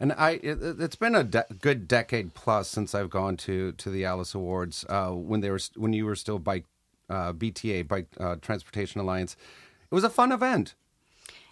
And 0.00 0.12
I, 0.12 0.32
it, 0.42 0.58
it's 0.80 0.96
been 0.96 1.14
a 1.14 1.24
de- 1.24 1.46
good 1.60 1.86
decade 1.86 2.34
plus 2.34 2.68
since 2.68 2.94
I've 2.94 3.10
gone 3.10 3.36
to 3.38 3.72
to 3.72 3.90
the 3.90 4.04
Alice 4.04 4.34
Awards. 4.34 4.84
Uh, 4.88 5.10
when 5.10 5.40
they 5.40 5.50
were 5.50 5.60
when 5.76 5.92
you 5.92 6.04
were 6.06 6.16
still 6.16 6.38
bike 6.38 6.64
uh, 7.08 7.32
BTA 7.32 7.86
Bike 7.86 8.08
uh, 8.18 8.36
Transportation 8.36 9.00
Alliance, 9.00 9.36
it 9.90 9.94
was 9.94 10.04
a 10.04 10.10
fun 10.10 10.32
event. 10.32 10.74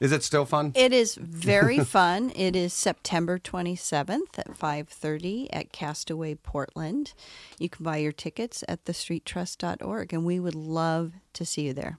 Is 0.00 0.10
it 0.10 0.24
still 0.24 0.44
fun? 0.44 0.72
It 0.74 0.92
is 0.92 1.14
very 1.20 1.78
fun. 1.78 2.32
It 2.34 2.56
is 2.56 2.72
September 2.72 3.38
27th 3.38 4.36
at 4.36 4.58
5:30 4.58 5.46
at 5.52 5.72
Castaway 5.72 6.34
Portland. 6.34 7.14
You 7.58 7.68
can 7.68 7.84
buy 7.84 7.98
your 7.98 8.12
tickets 8.12 8.64
at 8.66 8.84
thestreettrust.org 8.84 10.12
and 10.12 10.24
we 10.24 10.40
would 10.40 10.56
love 10.56 11.12
to 11.34 11.44
see 11.44 11.62
you 11.62 11.72
there. 11.72 11.98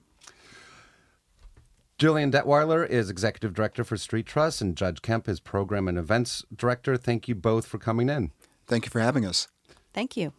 Jillian 1.96 2.32
Detweiler 2.32 2.88
is 2.88 3.08
executive 3.08 3.54
director 3.54 3.84
for 3.84 3.96
Street 3.96 4.26
Trust, 4.26 4.60
and 4.60 4.76
Judge 4.76 5.00
Kemp 5.00 5.28
is 5.28 5.38
program 5.38 5.86
and 5.86 5.96
events 5.96 6.44
director. 6.54 6.96
Thank 6.96 7.28
you 7.28 7.36
both 7.36 7.66
for 7.66 7.78
coming 7.78 8.08
in. 8.08 8.32
Thank 8.66 8.84
you 8.84 8.90
for 8.90 8.98
having 8.98 9.24
us. 9.24 9.46
Thank 9.92 10.16
you. 10.16 10.32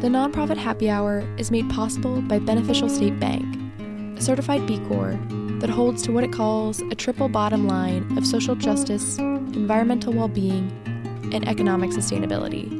The 0.00 0.08
Nonprofit 0.08 0.58
Happy 0.58 0.90
Hour 0.90 1.26
is 1.38 1.50
made 1.50 1.70
possible 1.70 2.20
by 2.20 2.38
Beneficial 2.38 2.90
State 2.90 3.18
Bank, 3.18 3.56
a 4.18 4.22
certified 4.22 4.66
B 4.66 4.78
Corp 4.88 5.18
that 5.60 5.70
holds 5.70 6.02
to 6.02 6.12
what 6.12 6.24
it 6.24 6.32
calls 6.32 6.80
a 6.80 6.94
triple 6.94 7.30
bottom 7.30 7.66
line 7.66 8.18
of 8.18 8.26
social 8.26 8.54
justice, 8.54 9.16
environmental 9.18 10.12
well 10.12 10.28
being, 10.28 10.70
and 11.32 11.48
economic 11.48 11.90
sustainability. 11.90 12.79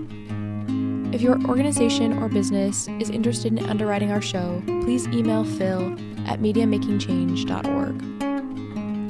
If 1.21 1.25
your 1.25 1.39
organization 1.49 2.17
or 2.17 2.31
business 2.31 2.89
is 2.99 3.11
interested 3.11 3.53
in 3.53 3.69
underwriting 3.69 4.11
our 4.11 4.23
show, 4.23 4.63
please 4.65 5.07
email 5.09 5.45
Phil 5.45 5.93
at 6.27 6.41
MediaMakingChange.org. 6.41 7.99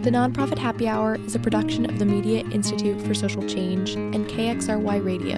The 0.03 0.11
Nonprofit 0.11 0.59
Happy 0.59 0.89
Hour 0.89 1.15
is 1.25 1.37
a 1.37 1.39
production 1.39 1.89
of 1.89 2.01
the 2.01 2.05
Media 2.05 2.41
Institute 2.51 3.01
for 3.03 3.15
Social 3.15 3.47
Change 3.47 3.95
and 3.95 4.27
KXRY 4.27 5.05
Radio, 5.05 5.37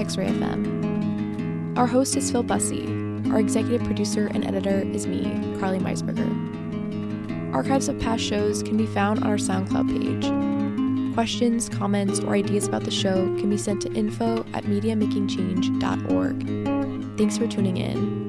X 0.00 0.16
Ray 0.16 0.28
FM. 0.28 1.76
Our 1.76 1.88
host 1.88 2.16
is 2.16 2.30
Phil 2.30 2.44
Bussey. 2.44 2.86
Our 3.32 3.40
executive 3.40 3.82
producer 3.82 4.28
and 4.28 4.46
editor 4.46 4.82
is 4.82 5.08
me, 5.08 5.24
Carly 5.58 5.80
Meisberger. 5.80 7.52
Archives 7.52 7.88
of 7.88 7.98
past 7.98 8.22
shows 8.22 8.62
can 8.62 8.76
be 8.76 8.86
found 8.86 9.24
on 9.24 9.26
our 9.26 9.38
SoundCloud 9.38 9.88
page. 9.88 10.45
Questions, 11.16 11.68
comments, 11.70 12.20
or 12.20 12.34
ideas 12.34 12.68
about 12.68 12.84
the 12.84 12.90
show 12.90 13.24
can 13.38 13.48
be 13.48 13.56
sent 13.56 13.80
to 13.80 13.90
info 13.94 14.44
at 14.52 14.64
MediaMakingChange.org. 14.64 17.16
Thanks 17.16 17.38
for 17.38 17.46
tuning 17.46 17.78
in. 17.78 18.25